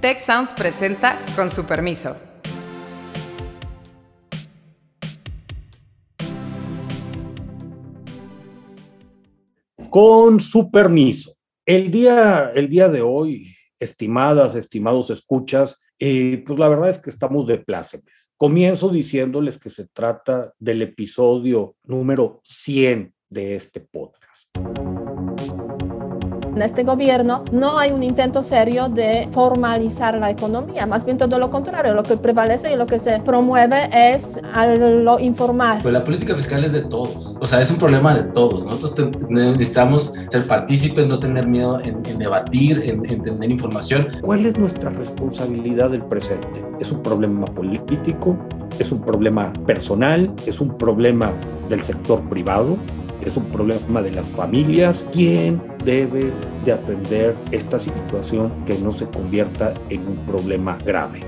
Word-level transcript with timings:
Tech 0.00 0.20
Sounds 0.20 0.54
presenta 0.54 1.18
con 1.34 1.50
su 1.50 1.66
permiso. 1.66 2.16
Con 9.90 10.38
su 10.38 10.70
permiso. 10.70 11.34
El 11.66 11.90
día, 11.90 12.52
el 12.54 12.68
día 12.68 12.88
de 12.88 13.02
hoy, 13.02 13.56
estimadas, 13.80 14.54
estimados 14.54 15.10
escuchas, 15.10 15.80
eh, 15.98 16.44
pues 16.46 16.56
la 16.60 16.68
verdad 16.68 16.90
es 16.90 16.98
que 16.98 17.10
estamos 17.10 17.48
de 17.48 17.58
plácemes. 17.58 18.30
Comienzo 18.36 18.90
diciéndoles 18.90 19.58
que 19.58 19.68
se 19.68 19.88
trata 19.88 20.52
del 20.60 20.82
episodio 20.82 21.74
número 21.82 22.40
100 22.44 23.12
de 23.28 23.56
este 23.56 23.80
podcast 23.80 24.87
en 26.58 26.62
este 26.62 26.82
gobierno 26.82 27.44
no 27.52 27.78
hay 27.78 27.92
un 27.92 28.02
intento 28.02 28.42
serio 28.42 28.88
de 28.88 29.28
formalizar 29.30 30.18
la 30.18 30.30
economía, 30.30 30.86
más 30.86 31.04
bien 31.04 31.16
todo 31.16 31.38
lo 31.38 31.50
contrario, 31.50 31.94
lo 31.94 32.02
que 32.02 32.16
prevalece 32.16 32.72
y 32.72 32.76
lo 32.76 32.84
que 32.84 32.98
se 32.98 33.20
promueve 33.20 33.88
es 33.92 34.40
lo 34.76 35.20
informal. 35.20 35.78
Pues 35.82 35.94
la 35.94 36.02
política 36.02 36.34
fiscal 36.34 36.64
es 36.64 36.72
de 36.72 36.82
todos, 36.82 37.38
o 37.40 37.46
sea, 37.46 37.60
es 37.60 37.70
un 37.70 37.76
problema 37.76 38.12
de 38.12 38.24
todos. 38.32 38.64
Nosotros 38.64 39.12
necesitamos 39.28 40.14
ser 40.28 40.48
partícipes, 40.48 41.06
no 41.06 41.20
tener 41.20 41.46
miedo 41.46 41.78
en, 41.80 42.02
debatir, 42.18 42.82
en, 42.84 43.08
en 43.08 43.22
tener 43.22 43.50
información. 43.52 44.08
¿Cuál 44.20 44.44
es 44.44 44.58
nuestra 44.58 44.90
responsabilidad 44.90 45.90
del 45.90 46.02
presente? 46.02 46.64
¿Es 46.80 46.90
un 46.90 47.02
problema 47.02 47.46
político? 47.46 48.36
¿Es 48.80 48.90
un 48.90 49.00
problema 49.00 49.52
personal? 49.64 50.32
¿Es 50.44 50.60
un 50.60 50.76
problema 50.76 51.30
del 51.68 51.82
sector 51.82 52.20
privado? 52.28 52.76
Es 53.28 53.36
un 53.36 53.50
problema 53.52 54.00
de 54.02 54.10
las 54.10 54.26
familias. 54.26 55.04
¿Quién 55.12 55.60
debe 55.84 56.32
de 56.64 56.72
atender 56.72 57.36
esta 57.52 57.78
situación 57.78 58.64
que 58.64 58.74
no 58.78 58.90
se 58.90 59.06
convierta 59.06 59.74
en 59.90 60.06
un 60.08 60.26
problema 60.26 60.78
grave? 60.78 61.20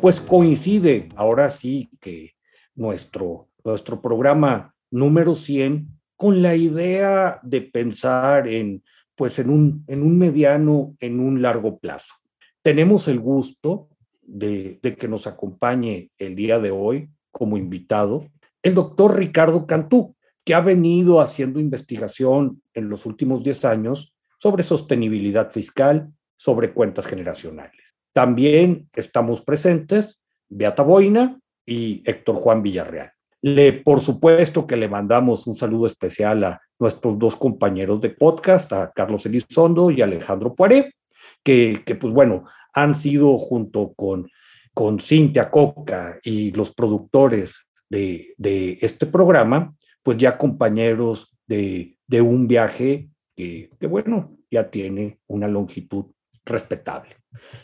Pues 0.00 0.20
coincide 0.20 1.08
ahora 1.16 1.48
sí 1.48 1.90
que 2.00 2.34
nuestro, 2.76 3.48
nuestro 3.64 4.00
programa 4.00 4.72
número 4.90 5.34
100 5.34 5.88
con 6.14 6.42
la 6.42 6.54
idea 6.54 7.40
de 7.42 7.62
pensar 7.62 8.46
en, 8.46 8.84
pues 9.16 9.40
en, 9.40 9.50
un, 9.50 9.84
en 9.88 10.02
un 10.02 10.16
mediano, 10.16 10.94
en 11.00 11.18
un 11.18 11.42
largo 11.42 11.78
plazo. 11.78 12.14
Tenemos 12.62 13.08
el 13.08 13.18
gusto 13.18 13.88
de, 14.22 14.78
de 14.80 14.94
que 14.94 15.08
nos 15.08 15.26
acompañe 15.26 16.10
el 16.18 16.36
día 16.36 16.60
de 16.60 16.70
hoy 16.70 17.10
como 17.32 17.56
invitado 17.56 18.26
el 18.66 18.74
doctor 18.74 19.16
Ricardo 19.16 19.64
Cantú 19.64 20.15
que 20.46 20.54
ha 20.54 20.60
venido 20.60 21.20
haciendo 21.20 21.58
investigación 21.58 22.62
en 22.72 22.88
los 22.88 23.04
últimos 23.04 23.42
10 23.42 23.64
años 23.64 24.14
sobre 24.38 24.62
sostenibilidad 24.62 25.50
fiscal, 25.50 26.12
sobre 26.36 26.72
cuentas 26.72 27.06
generacionales. 27.08 27.96
También 28.12 28.88
estamos 28.94 29.42
presentes 29.42 30.20
Beata 30.48 30.84
Boina 30.84 31.40
y 31.66 32.00
Héctor 32.08 32.36
Juan 32.36 32.62
Villarreal. 32.62 33.10
Le, 33.42 33.72
por 33.72 34.00
supuesto 34.00 34.68
que 34.68 34.76
le 34.76 34.86
mandamos 34.88 35.48
un 35.48 35.56
saludo 35.56 35.86
especial 35.86 36.44
a 36.44 36.60
nuestros 36.78 37.18
dos 37.18 37.34
compañeros 37.34 38.00
de 38.00 38.10
podcast, 38.10 38.72
a 38.72 38.92
Carlos 38.92 39.26
Elizondo 39.26 39.90
y 39.90 40.00
Alejandro 40.00 40.54
Poiré, 40.54 40.94
que, 41.42 41.82
pues 42.00 42.14
bueno, 42.14 42.44
han 42.72 42.94
sido 42.94 43.36
junto 43.36 43.94
con, 43.94 44.28
con 44.72 45.00
Cintia 45.00 45.50
Coca 45.50 46.20
y 46.22 46.52
los 46.52 46.72
productores 46.72 47.66
de, 47.88 48.32
de 48.36 48.78
este 48.80 49.06
programa, 49.06 49.74
pues 50.06 50.18
ya 50.18 50.38
compañeros 50.38 51.36
de, 51.48 51.98
un 52.22 52.46
viaje 52.46 53.10
que, 53.34 53.70
bueno, 53.90 54.38
ya 54.48 54.70
tiene 54.70 55.18
una 55.26 55.48
longitud 55.48 56.04
respetable. 56.44 57.16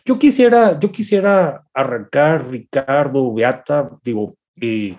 Yo 0.05 0.19
quisiera, 0.19 0.77
yo 0.81 0.91
quisiera 0.91 1.69
arrancar, 1.73 2.51
Ricardo, 2.51 3.33
Beata, 3.33 3.97
digo, 4.03 4.35
eh, 4.61 4.97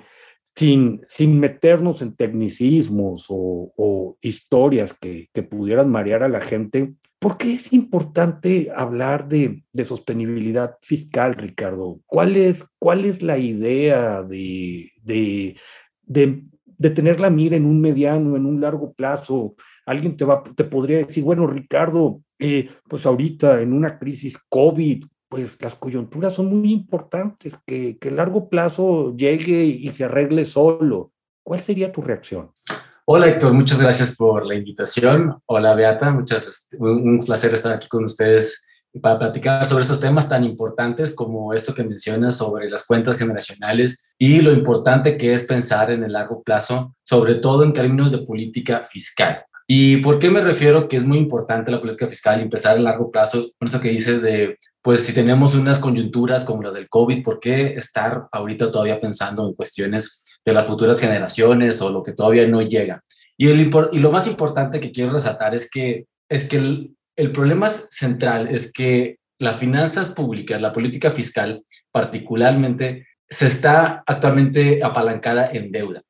sin, 0.55 1.02
sin 1.09 1.38
meternos 1.38 2.01
en 2.01 2.16
tecnicismos 2.16 3.25
o, 3.28 4.16
historias 4.22 4.94
que, 4.94 5.28
pudieran 5.44 5.90
marear 5.90 6.23
a 6.23 6.29
la 6.29 6.40
gente, 6.40 6.94
¿por 7.19 7.38
qué 7.38 7.56
es 7.56 7.73
importante 7.73 8.72
hablar 8.73 9.28
de, 9.28 9.66
sostenibilidad 9.84 10.78
fiscal, 10.81 11.34
Ricardo? 11.34 12.00
¿Cuál 12.06 12.38
es, 12.38 12.66
cuál 12.79 13.03
es 13.03 13.22
la 13.22 13.38
idea 13.38 14.23
de, 14.23 14.94
de, 15.03 15.57
de 16.03 16.44
tener 16.89 17.21
la 17.21 17.29
mira 17.29 17.55
en 17.55 17.66
un 17.66 17.79
mediano, 17.81 18.35
en 18.35 18.45
un 18.45 18.61
largo 18.61 18.94
plazo. 18.94 19.55
Alguien 19.85 20.17
te, 20.17 20.25
va, 20.25 20.44
te 20.44 20.63
podría 20.63 20.97
decir, 20.97 21.23
bueno, 21.23 21.47
Ricardo, 21.47 22.21
eh, 22.39 22.69
pues 22.88 23.05
ahorita 23.05 23.61
en 23.61 23.73
una 23.73 23.97
crisis 23.99 24.38
COVID, 24.49 25.05
pues 25.29 25.57
las 25.61 25.75
coyunturas 25.75 26.33
son 26.33 26.47
muy 26.47 26.72
importantes, 26.72 27.57
que, 27.66 27.97
que 27.97 28.11
largo 28.11 28.49
plazo 28.49 29.16
llegue 29.16 29.63
y 29.63 29.88
se 29.89 30.03
arregle 30.03 30.45
solo. 30.45 31.11
¿Cuál 31.43 31.59
sería 31.59 31.91
tu 31.91 32.01
reacción? 32.01 32.51
Hola 33.05 33.27
Héctor, 33.27 33.53
muchas 33.53 33.79
gracias 33.79 34.16
por 34.16 34.45
la 34.45 34.55
invitación. 34.55 35.35
Hola 35.45 35.75
Beata, 35.75 36.11
muchas, 36.11 36.47
este, 36.47 36.77
un 36.77 37.19
placer 37.19 37.53
estar 37.53 37.73
aquí 37.73 37.89
con 37.89 38.05
ustedes 38.05 38.66
para 39.01 39.17
platicar 39.17 39.65
sobre 39.65 39.81
estos 39.81 39.99
temas 39.99 40.29
tan 40.29 40.43
importantes 40.43 41.13
como 41.13 41.53
esto 41.53 41.73
que 41.73 41.83
mencionas 41.83 42.37
sobre 42.37 42.69
las 42.69 42.85
cuentas 42.85 43.17
generacionales 43.17 44.05
y 44.17 44.41
lo 44.41 44.51
importante 44.51 45.17
que 45.17 45.33
es 45.33 45.43
pensar 45.43 45.91
en 45.91 46.03
el 46.03 46.13
largo 46.13 46.43
plazo, 46.43 46.95
sobre 47.03 47.35
todo 47.35 47.63
en 47.63 47.73
términos 47.73 48.11
de 48.11 48.19
política 48.19 48.79
fiscal. 48.79 49.43
¿Y 49.65 49.97
por 49.97 50.19
qué 50.19 50.29
me 50.29 50.41
refiero 50.41 50.87
que 50.87 50.97
es 50.97 51.05
muy 51.05 51.17
importante 51.17 51.71
la 51.71 51.79
política 51.79 52.07
fiscal 52.07 52.39
y 52.39 52.43
empezar 52.43 52.77
en 52.77 52.83
largo 52.83 53.09
plazo? 53.09 53.51
Por 53.57 53.69
eso 53.69 53.79
que 53.79 53.89
dices 53.89 54.21
de, 54.21 54.57
pues 54.81 54.99
si 55.05 55.13
tenemos 55.13 55.55
unas 55.55 55.79
coyunturas 55.79 56.43
como 56.43 56.63
las 56.63 56.75
del 56.75 56.89
COVID, 56.89 57.23
¿por 57.23 57.39
qué 57.39 57.73
estar 57.75 58.27
ahorita 58.31 58.71
todavía 58.71 58.99
pensando 58.99 59.47
en 59.47 59.53
cuestiones 59.53 60.39
de 60.43 60.53
las 60.53 60.67
futuras 60.67 60.99
generaciones 60.99 61.81
o 61.81 61.89
lo 61.89 62.03
que 62.03 62.11
todavía 62.11 62.45
no 62.47 62.61
llega? 62.61 63.03
Y, 63.37 63.47
lo 63.53 64.11
más 64.11 64.27
importante 64.27 64.79
que 64.79 64.91
quiero 64.91 65.13
resaltar 65.13 65.55
es 65.55 65.69
que, 65.69 66.05
es 66.29 66.45
que 66.47 66.91
el 67.16 67.31
problema 67.31 67.69
central 67.69 68.47
es 68.47 68.72
que 68.72 69.18
las 69.40 69.59
finanzas 69.59 70.12
públicas, 70.12 70.62
la 70.62 70.74
política 70.74 71.12
fiscal 71.12 71.63
particularmente, 71.91 73.07
se 73.29 73.47
está 73.47 74.03
actualmente 74.06 74.84
apalancada 74.84 75.50
en 75.52 75.72
deuda. 75.72 76.02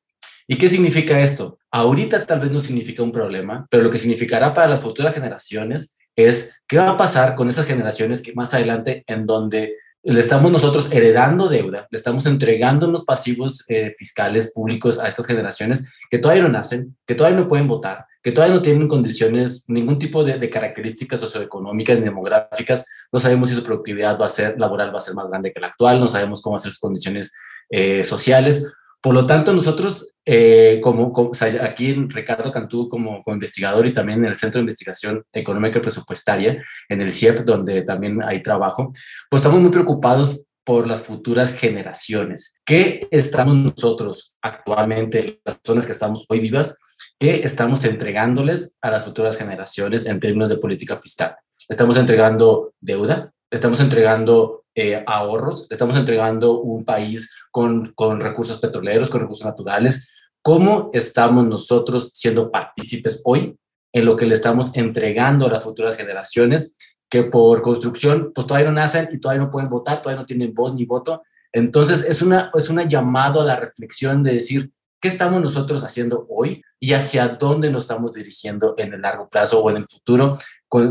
¿Y 0.46 0.58
qué 0.58 0.68
significa 0.68 1.18
esto? 1.20 1.58
Ahorita 1.70 2.26
tal 2.26 2.40
vez 2.40 2.50
no 2.50 2.60
significa 2.60 3.02
un 3.02 3.12
problema, 3.12 3.66
pero 3.70 3.82
lo 3.82 3.90
que 3.90 3.98
significará 3.98 4.52
para 4.52 4.68
las 4.68 4.80
futuras 4.80 5.14
generaciones 5.14 5.98
es 6.16 6.60
qué 6.68 6.78
va 6.78 6.90
a 6.90 6.98
pasar 6.98 7.34
con 7.34 7.48
esas 7.48 7.66
generaciones 7.66 8.20
que 8.20 8.34
más 8.34 8.52
adelante 8.54 9.04
en 9.06 9.26
donde 9.26 9.74
le 10.12 10.20
estamos 10.20 10.52
nosotros 10.52 10.88
heredando 10.92 11.48
deuda, 11.48 11.88
le 11.90 11.96
estamos 11.96 12.26
entregando 12.26 12.88
unos 12.88 13.04
pasivos 13.04 13.64
eh, 13.68 13.94
fiscales 13.96 14.52
públicos 14.52 14.98
a 14.98 15.08
estas 15.08 15.26
generaciones 15.26 15.96
que 16.10 16.18
todavía 16.18 16.42
no 16.42 16.50
nacen, 16.50 16.94
que 17.06 17.14
todavía 17.14 17.40
no 17.40 17.48
pueden 17.48 17.66
votar, 17.66 18.04
que 18.22 18.30
todavía 18.30 18.54
no 18.54 18.62
tienen 18.62 18.86
condiciones, 18.86 19.64
ningún 19.68 19.98
tipo 19.98 20.22
de, 20.22 20.50
características 20.50 21.20
socioeconómicas 21.20 21.98
ni 21.98 22.04
demográficas. 22.04 22.84
No 23.10 23.18
sabemos 23.18 23.48
si 23.48 23.54
su 23.54 23.64
productividad 23.64 24.20
va 24.20 24.26
a 24.26 24.30
ser 24.30 24.58
laboral, 24.58 24.94
va 24.94 24.98
a 24.98 25.02
ser 25.02 25.14
más 25.14 25.28
grande 25.28 25.50
que 25.50 25.60
la 25.60 25.68
actual, 25.68 25.98
no 25.98 26.08
sabemos 26.08 26.42
cómo 26.42 26.56
hacer 26.56 26.70
sus 26.70 26.80
condiciones 26.80 27.32
eh, 27.70 28.04
sociales. 28.04 28.74
Por 29.04 29.12
lo 29.12 29.26
tanto, 29.26 29.52
nosotros, 29.52 30.14
eh, 30.24 30.80
como, 30.82 31.12
aquí 31.60 31.90
en 31.90 32.08
Ricardo 32.08 32.50
Cantú 32.50 32.88
como, 32.88 33.22
como, 33.22 33.34
investigador 33.34 33.84
y 33.84 33.92
también 33.92 34.20
en 34.20 34.30
el 34.30 34.34
Centro 34.34 34.58
de 34.58 34.62
Investigación 34.62 35.22
Económica 35.30 35.78
y 35.78 35.82
Presupuestaria, 35.82 36.64
en 36.88 37.02
el 37.02 37.12
CIEP, 37.12 37.40
donde 37.40 37.82
también 37.82 38.22
hay 38.22 38.40
trabajo, 38.40 38.90
pues 39.28 39.42
estamos 39.42 39.60
muy 39.60 39.70
preocupados 39.70 40.46
por 40.64 40.86
las 40.86 41.02
futuras 41.02 41.52
generaciones. 41.54 42.54
¿Qué 42.64 43.06
estamos 43.10 43.54
nosotros 43.54 44.32
actualmente, 44.40 45.38
las 45.44 45.58
personas 45.58 45.84
que 45.84 45.92
estamos 45.92 46.24
hoy 46.30 46.40
vivas, 46.40 46.78
qué 47.18 47.42
estamos 47.44 47.84
entregándoles 47.84 48.78
a 48.80 48.90
las 48.90 49.04
futuras 49.04 49.36
generaciones 49.36 50.06
en 50.06 50.18
términos 50.18 50.48
de 50.48 50.56
política 50.56 50.96
fiscal? 50.96 51.36
¿Estamos 51.68 51.98
entregando 51.98 52.72
deuda? 52.80 53.34
¿Estamos 53.50 53.80
entregando 53.80 54.63
eh, 54.74 55.04
ahorros, 55.06 55.66
estamos 55.70 55.96
entregando 55.96 56.60
un 56.60 56.84
país 56.84 57.32
con, 57.50 57.92
con 57.94 58.20
recursos 58.20 58.58
petroleros, 58.58 59.08
con 59.08 59.20
recursos 59.20 59.46
naturales. 59.46 60.18
¿Cómo 60.42 60.90
estamos 60.92 61.46
nosotros 61.46 62.10
siendo 62.14 62.50
partícipes 62.50 63.22
hoy 63.24 63.56
en 63.92 64.04
lo 64.04 64.16
que 64.16 64.26
le 64.26 64.34
estamos 64.34 64.72
entregando 64.74 65.46
a 65.46 65.50
las 65.50 65.62
futuras 65.62 65.96
generaciones 65.96 66.76
que 67.08 67.22
por 67.22 67.62
construcción 67.62 68.32
pues 68.34 68.46
todavía 68.46 68.68
no 68.68 68.74
nacen 68.74 69.08
y 69.12 69.18
todavía 69.18 69.44
no 69.44 69.50
pueden 69.50 69.68
votar, 69.68 70.02
todavía 70.02 70.20
no 70.20 70.26
tienen 70.26 70.52
voz 70.52 70.74
ni 70.74 70.84
voto? 70.84 71.22
Entonces 71.52 72.04
es 72.08 72.20
una, 72.20 72.50
es 72.52 72.68
una 72.68 72.82
llamado 72.82 73.40
a 73.40 73.44
la 73.44 73.56
reflexión 73.56 74.24
de 74.24 74.34
decir, 74.34 74.72
¿qué 75.00 75.06
estamos 75.06 75.40
nosotros 75.40 75.84
haciendo 75.84 76.26
hoy 76.28 76.62
y 76.80 76.94
hacia 76.94 77.28
dónde 77.28 77.70
nos 77.70 77.84
estamos 77.84 78.12
dirigiendo 78.12 78.74
en 78.76 78.92
el 78.92 79.02
largo 79.02 79.28
plazo 79.28 79.62
o 79.62 79.70
en 79.70 79.76
el 79.76 79.86
futuro 79.86 80.36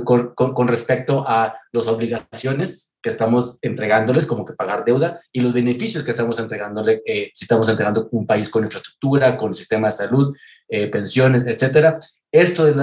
con, 0.05 0.67
respecto 0.67 1.25
a 1.27 1.55
las 1.71 1.87
obligaciones 1.87 2.95
que 3.01 3.09
estamos 3.09 3.57
entregándoles, 3.61 4.25
como 4.25 4.45
que 4.45 4.53
pagar 4.53 4.85
deuda, 4.85 5.19
y 5.31 5.41
los 5.41 5.51
beneficios 5.53 6.05
que 6.05 6.11
estamos 6.11 6.39
entregándole, 6.39 7.01
eh, 7.05 7.31
si 7.33 7.43
estamos 7.43 7.67
entregando 7.67 8.07
un 8.11 8.25
país 8.25 8.49
con 8.49 8.63
infraestructura, 8.63 9.35
con 9.35 9.53
sistema 9.53 9.87
de 9.87 9.91
salud, 9.91 10.35
eh, 10.69 10.87
pensiones, 10.87 11.45
etcétera, 11.45 11.97
Esto 12.31 12.67
es 12.67 12.75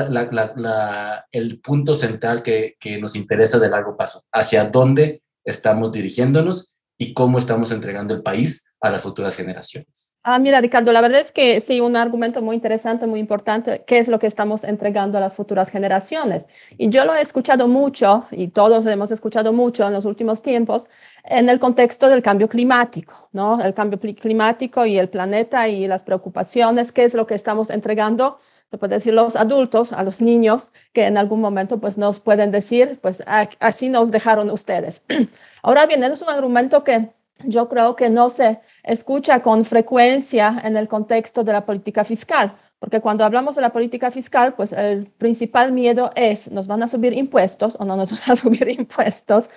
el 1.32 1.61
punto 1.61 1.94
central 1.94 2.43
que, 2.43 2.76
que 2.79 2.99
nos 2.99 3.17
interesa 3.17 3.58
de 3.58 3.69
largo 3.69 3.97
plazo, 3.97 4.23
hacia 4.32 4.64
dónde 4.64 5.23
estamos 5.44 5.91
dirigiéndonos 5.91 6.75
y 7.02 7.14
cómo 7.14 7.38
estamos 7.38 7.73
entregando 7.73 8.12
el 8.12 8.23
país 8.23 8.70
a 8.79 8.91
las 8.91 9.00
futuras 9.00 9.35
generaciones. 9.35 10.19
Ah, 10.23 10.38
mira, 10.38 10.61
Ricardo, 10.61 10.93
la 10.93 11.00
verdad 11.00 11.20
es 11.20 11.32
que 11.32 11.62
sí, 11.62 11.81
un 11.81 11.97
argumento 11.97 12.43
muy 12.43 12.55
interesante, 12.55 13.06
muy 13.06 13.20
importante, 13.20 13.85
qué 13.87 13.99
es 13.99 14.08
lo 14.08 14.19
que 14.19 14.26
estamos 14.26 14.64
entregando 14.64 15.17
a 15.17 15.20
las 15.23 15.35
futuras 15.35 15.70
generaciones. 15.70 16.44
Y 16.76 16.91
yo 16.91 17.06
lo 17.06 17.14
he 17.14 17.23
escuchado 17.23 17.69
mucho, 17.69 18.26
y 18.31 18.49
todos 18.49 18.85
hemos 18.85 19.11
escuchado 19.11 19.55
mucho 19.55 19.87
en 19.87 19.94
los 19.94 20.05
últimos 20.05 20.43
tiempos, 20.43 20.88
en 21.25 21.49
el 21.49 21.58
contexto 21.58 22.06
del 22.06 22.20
cambio 22.20 22.50
climático, 22.50 23.31
¿no? 23.32 23.62
El 23.62 23.73
cambio 23.73 23.99
climático 23.99 24.85
y 24.85 24.99
el 24.99 25.08
planeta 25.08 25.69
y 25.69 25.88
las 25.88 26.05
preocupaciones, 26.05 26.93
qué 26.93 27.05
es 27.05 27.14
lo 27.14 27.26
que 27.26 27.35
estamos 27.35 27.70
entregando 27.70 28.41
se 28.70 28.78
puede 28.78 28.94
decir 28.94 29.14
los 29.14 29.34
adultos, 29.34 29.93
a 29.93 30.02
los 30.05 30.20
niños, 30.20 30.70
que 30.93 31.06
en 31.06 31.19
algún 31.19 31.40
momento 31.40 31.81
pues 31.81 31.99
nos 31.99 32.20
pueden 32.20 32.52
decir, 32.52 32.99
pues 33.02 33.22
así 33.26 33.88
nos 33.88 34.11
dejaron 34.11 34.50
ustedes. 34.50 35.02
Ahora 35.62 35.87
bien, 35.87 36.05
es 36.05 36.22
un 36.22 36.28
argumento 36.28 36.84
que 36.84 37.11
yo 37.44 37.69
creo 37.69 37.96
que 37.96 38.11
no 38.11 38.31
se 38.31 38.61
escucha 38.82 39.43
con 39.43 39.64
frecuencia 39.64 40.61
en 40.62 40.76
el 40.76 40.88
contexto 40.88 41.43
de 41.43 41.52
la 41.52 41.64
política 41.67 42.05
fiscal, 42.05 42.55
porque 42.78 43.00
cuando 43.00 43.25
hablamos 43.25 43.56
de 43.56 43.62
la 43.62 43.72
política 43.72 44.11
fiscal, 44.11 44.55
pues 44.55 44.73
el 44.73 45.06
principal 45.06 45.73
miedo 45.73 46.12
es, 46.14 46.50
¿nos 46.50 46.66
van 46.66 46.82
a 46.82 46.88
subir 46.88 47.12
impuestos 47.12 47.76
o 47.78 47.84
no 47.84 47.96
nos 47.96 48.11
van 48.26 48.31
a 48.31 48.37
subir 48.37 48.69
impuestos? 48.69 49.50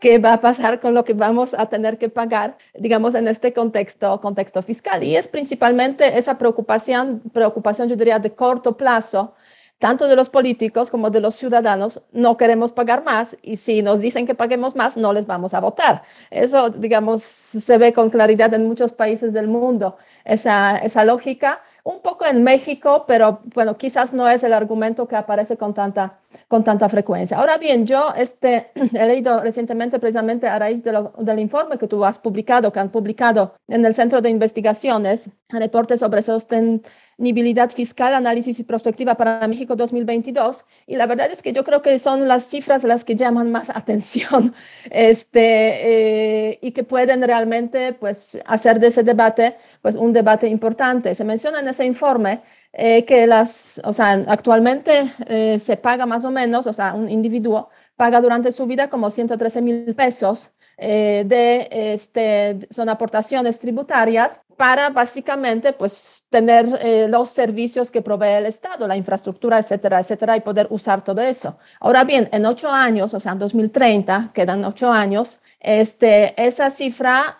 Qué 0.00 0.18
va 0.18 0.34
a 0.34 0.40
pasar 0.40 0.80
con 0.80 0.94
lo 0.94 1.04
que 1.04 1.14
vamos 1.14 1.54
a 1.54 1.66
tener 1.66 1.98
que 1.98 2.08
pagar, 2.08 2.56
digamos, 2.74 3.14
en 3.14 3.28
este 3.28 3.52
contexto, 3.52 4.20
contexto 4.20 4.62
fiscal. 4.62 5.04
Y 5.04 5.16
es 5.16 5.28
principalmente 5.28 6.18
esa 6.18 6.38
preocupación, 6.38 7.20
preocupación, 7.32 7.88
yo 7.88 7.96
diría, 7.96 8.18
de 8.18 8.32
corto 8.32 8.76
plazo, 8.76 9.34
tanto 9.78 10.08
de 10.08 10.16
los 10.16 10.28
políticos 10.28 10.90
como 10.90 11.10
de 11.10 11.20
los 11.20 11.34
ciudadanos, 11.34 12.02
no 12.12 12.36
queremos 12.36 12.70
pagar 12.70 13.02
más 13.02 13.36
y 13.42 13.56
si 13.56 13.80
nos 13.80 14.00
dicen 14.00 14.26
que 14.26 14.34
paguemos 14.34 14.76
más, 14.76 14.96
no 14.96 15.12
les 15.12 15.26
vamos 15.26 15.54
a 15.54 15.60
votar. 15.60 16.02
Eso, 16.30 16.68
digamos, 16.70 17.22
se 17.22 17.78
ve 17.78 17.92
con 17.94 18.10
claridad 18.10 18.52
en 18.52 18.68
muchos 18.68 18.92
países 18.92 19.32
del 19.32 19.48
mundo, 19.48 19.96
esa, 20.24 20.76
esa 20.78 21.04
lógica 21.04 21.62
un 21.82 22.00
poco 22.00 22.26
en 22.26 22.44
México, 22.44 23.04
pero 23.06 23.40
bueno, 23.54 23.76
quizás 23.76 24.12
no 24.12 24.28
es 24.28 24.42
el 24.42 24.52
argumento 24.52 25.08
que 25.08 25.16
aparece 25.16 25.56
con 25.56 25.72
tanta, 25.72 26.18
con 26.48 26.64
tanta 26.64 26.88
frecuencia. 26.88 27.38
Ahora 27.38 27.58
bien, 27.58 27.86
yo 27.86 28.12
este, 28.16 28.70
he 28.74 29.06
leído 29.06 29.40
recientemente 29.40 29.98
precisamente 29.98 30.46
a 30.46 30.58
raíz 30.58 30.82
del 30.82 31.38
informe 31.38 31.78
que 31.78 31.86
tú 31.86 32.04
has 32.04 32.18
publicado, 32.18 32.72
que 32.72 32.80
han 32.80 32.90
publicado 32.90 33.54
en 33.68 33.84
el 33.84 33.94
Centro 33.94 34.20
de 34.20 34.30
Investigaciones, 34.30 35.30
reporte 35.48 35.98
sobre 35.98 36.22
sostenibilidad 36.22 37.70
fiscal, 37.70 38.14
análisis 38.14 38.58
y 38.58 38.64
prospectiva 38.64 39.16
para 39.16 39.46
México 39.48 39.76
2022. 39.76 40.64
Y 40.86 40.96
la 40.96 41.06
verdad 41.06 41.30
es 41.30 41.42
que 41.42 41.52
yo 41.52 41.64
creo 41.64 41.82
que 41.82 41.98
son 41.98 42.28
las 42.28 42.44
cifras 42.44 42.84
las 42.84 43.04
que 43.04 43.16
llaman 43.16 43.50
más 43.50 43.70
atención 43.74 44.54
este, 44.90 46.50
eh, 46.50 46.58
y 46.62 46.72
que 46.72 46.84
pueden 46.84 47.22
realmente 47.22 47.92
pues, 47.94 48.38
hacer 48.46 48.80
de 48.80 48.88
ese 48.88 49.02
debate 49.02 49.56
pues, 49.82 49.96
un 49.96 50.12
debate 50.12 50.48
importante. 50.48 51.14
Se 51.14 51.24
menciona 51.24 51.60
en 51.60 51.68
ese 51.68 51.84
informe 51.84 52.42
eh, 52.72 53.04
que 53.04 53.26
las, 53.26 53.80
o 53.84 53.92
sea, 53.92 54.12
actualmente 54.28 55.12
eh, 55.26 55.58
se 55.58 55.76
paga 55.76 56.06
más 56.06 56.24
o 56.24 56.30
menos, 56.30 56.68
o 56.68 56.72
sea, 56.72 56.94
un 56.94 57.08
individuo 57.08 57.68
paga 57.96 58.20
durante 58.20 58.52
su 58.52 58.64
vida 58.66 58.88
como 58.88 59.10
113 59.10 59.60
mil 59.60 59.94
pesos 59.96 60.50
eh, 60.78 61.24
de, 61.26 61.68
este, 61.70 62.60
son 62.70 62.88
aportaciones 62.88 63.58
tributarias 63.58 64.40
para 64.56 64.90
básicamente 64.90 65.72
pues 65.72 66.24
tener 66.30 67.08
los 67.08 67.30
servicios 67.30 67.90
que 67.90 68.02
provee 68.02 68.36
el 68.38 68.46
Estado, 68.46 68.86
la 68.86 68.96
infraestructura, 68.96 69.58
etcétera, 69.58 69.98
etcétera, 70.00 70.36
y 70.36 70.40
poder 70.40 70.68
usar 70.70 71.02
todo 71.02 71.22
eso. 71.22 71.58
Ahora 71.80 72.04
bien, 72.04 72.28
en 72.30 72.46
ocho 72.46 72.70
años, 72.70 73.12
o 73.14 73.20
sea, 73.20 73.32
en 73.32 73.38
2030, 73.38 74.30
quedan 74.32 74.64
ocho 74.64 74.92
años, 74.92 75.40
este, 75.58 76.40
esa 76.40 76.70
cifra 76.70 77.38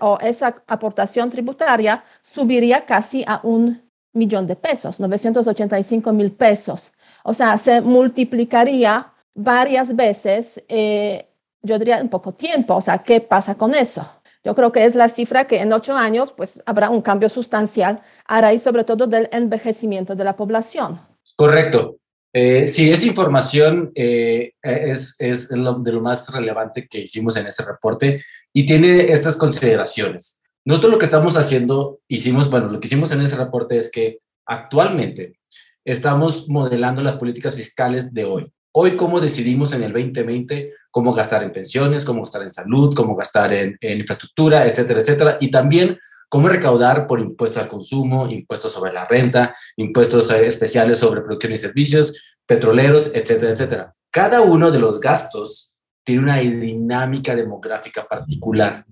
o 0.00 0.18
esa 0.20 0.62
aportación 0.68 1.28
tributaria 1.30 2.04
subiría 2.22 2.84
casi 2.84 3.24
a 3.26 3.40
un 3.42 3.85
millón 4.16 4.46
de 4.46 4.56
pesos, 4.56 4.98
985 4.98 6.12
mil 6.12 6.32
pesos. 6.32 6.92
O 7.22 7.32
sea, 7.32 7.56
se 7.58 7.80
multiplicaría 7.80 9.12
varias 9.34 9.94
veces, 9.94 10.62
eh, 10.68 11.28
yo 11.62 11.78
diría 11.78 12.00
en 12.00 12.08
poco 12.08 12.32
tiempo. 12.32 12.74
O 12.76 12.80
sea, 12.80 12.98
¿qué 12.98 13.20
pasa 13.20 13.54
con 13.54 13.74
eso? 13.74 14.08
Yo 14.42 14.54
creo 14.54 14.72
que 14.72 14.84
es 14.84 14.94
la 14.94 15.08
cifra 15.08 15.46
que 15.46 15.60
en 15.60 15.72
ocho 15.72 15.94
años 15.94 16.32
pues 16.32 16.62
habrá 16.66 16.88
un 16.88 17.02
cambio 17.02 17.28
sustancial 17.28 18.00
a 18.26 18.40
raíz 18.40 18.62
sobre 18.62 18.84
todo 18.84 19.06
del 19.06 19.28
envejecimiento 19.32 20.14
de 20.14 20.24
la 20.24 20.36
población. 20.36 21.00
Correcto. 21.34 21.96
Eh, 22.32 22.66
sí, 22.66 22.90
esa 22.90 23.06
información 23.06 23.90
eh, 23.94 24.52
es, 24.62 25.16
es 25.18 25.48
de 25.48 25.56
lo 25.56 26.00
más 26.00 26.32
relevante 26.32 26.86
que 26.86 27.00
hicimos 27.00 27.36
en 27.36 27.46
ese 27.46 27.64
reporte 27.64 28.22
y 28.52 28.64
tiene 28.64 29.10
estas 29.10 29.36
consideraciones. 29.36 30.40
Nosotros 30.66 30.92
lo 30.92 30.98
que 30.98 31.04
estamos 31.04 31.36
haciendo, 31.36 32.00
hicimos, 32.08 32.50
bueno, 32.50 32.66
lo 32.66 32.80
que 32.80 32.88
hicimos 32.88 33.12
en 33.12 33.20
ese 33.22 33.36
reporte 33.36 33.76
es 33.76 33.88
que 33.88 34.16
actualmente 34.44 35.38
estamos 35.84 36.48
modelando 36.48 37.02
las 37.02 37.14
políticas 37.14 37.54
fiscales 37.54 38.12
de 38.12 38.24
hoy. 38.24 38.52
Hoy, 38.72 38.96
cómo 38.96 39.20
decidimos 39.20 39.72
en 39.72 39.84
el 39.84 39.92
2020 39.92 40.74
cómo 40.90 41.12
gastar 41.12 41.44
en 41.44 41.52
pensiones, 41.52 42.04
cómo 42.04 42.22
gastar 42.22 42.42
en 42.42 42.50
salud, 42.50 42.92
cómo 42.96 43.14
gastar 43.14 43.52
en, 43.52 43.78
infraestructura, 43.80 44.66
etcétera, 44.66 44.98
etcétera. 44.98 45.38
Y 45.40 45.52
también 45.52 46.00
cómo 46.28 46.48
recaudar 46.48 47.06
por 47.06 47.20
impuestos 47.20 47.62
al 47.62 47.68
consumo, 47.68 48.28
impuestos 48.28 48.72
sobre 48.72 48.92
la 48.92 49.06
renta, 49.06 49.54
impuestos 49.76 50.28
eh, 50.32 50.48
especiales 50.48 50.98
sobre 50.98 51.20
producción 51.20 51.52
y 51.52 51.58
servicios, 51.58 52.12
petroleros, 52.44 53.12
etcétera, 53.14 53.52
etcétera. 53.52 53.94
Cada 54.10 54.40
uno 54.40 54.72
de 54.72 54.80
los 54.80 54.98
gastos 54.98 55.72
tiene 56.04 56.22
una 56.22 56.38
dinámica 56.38 57.36
demográfica 57.36 58.04
particular. 58.04 58.84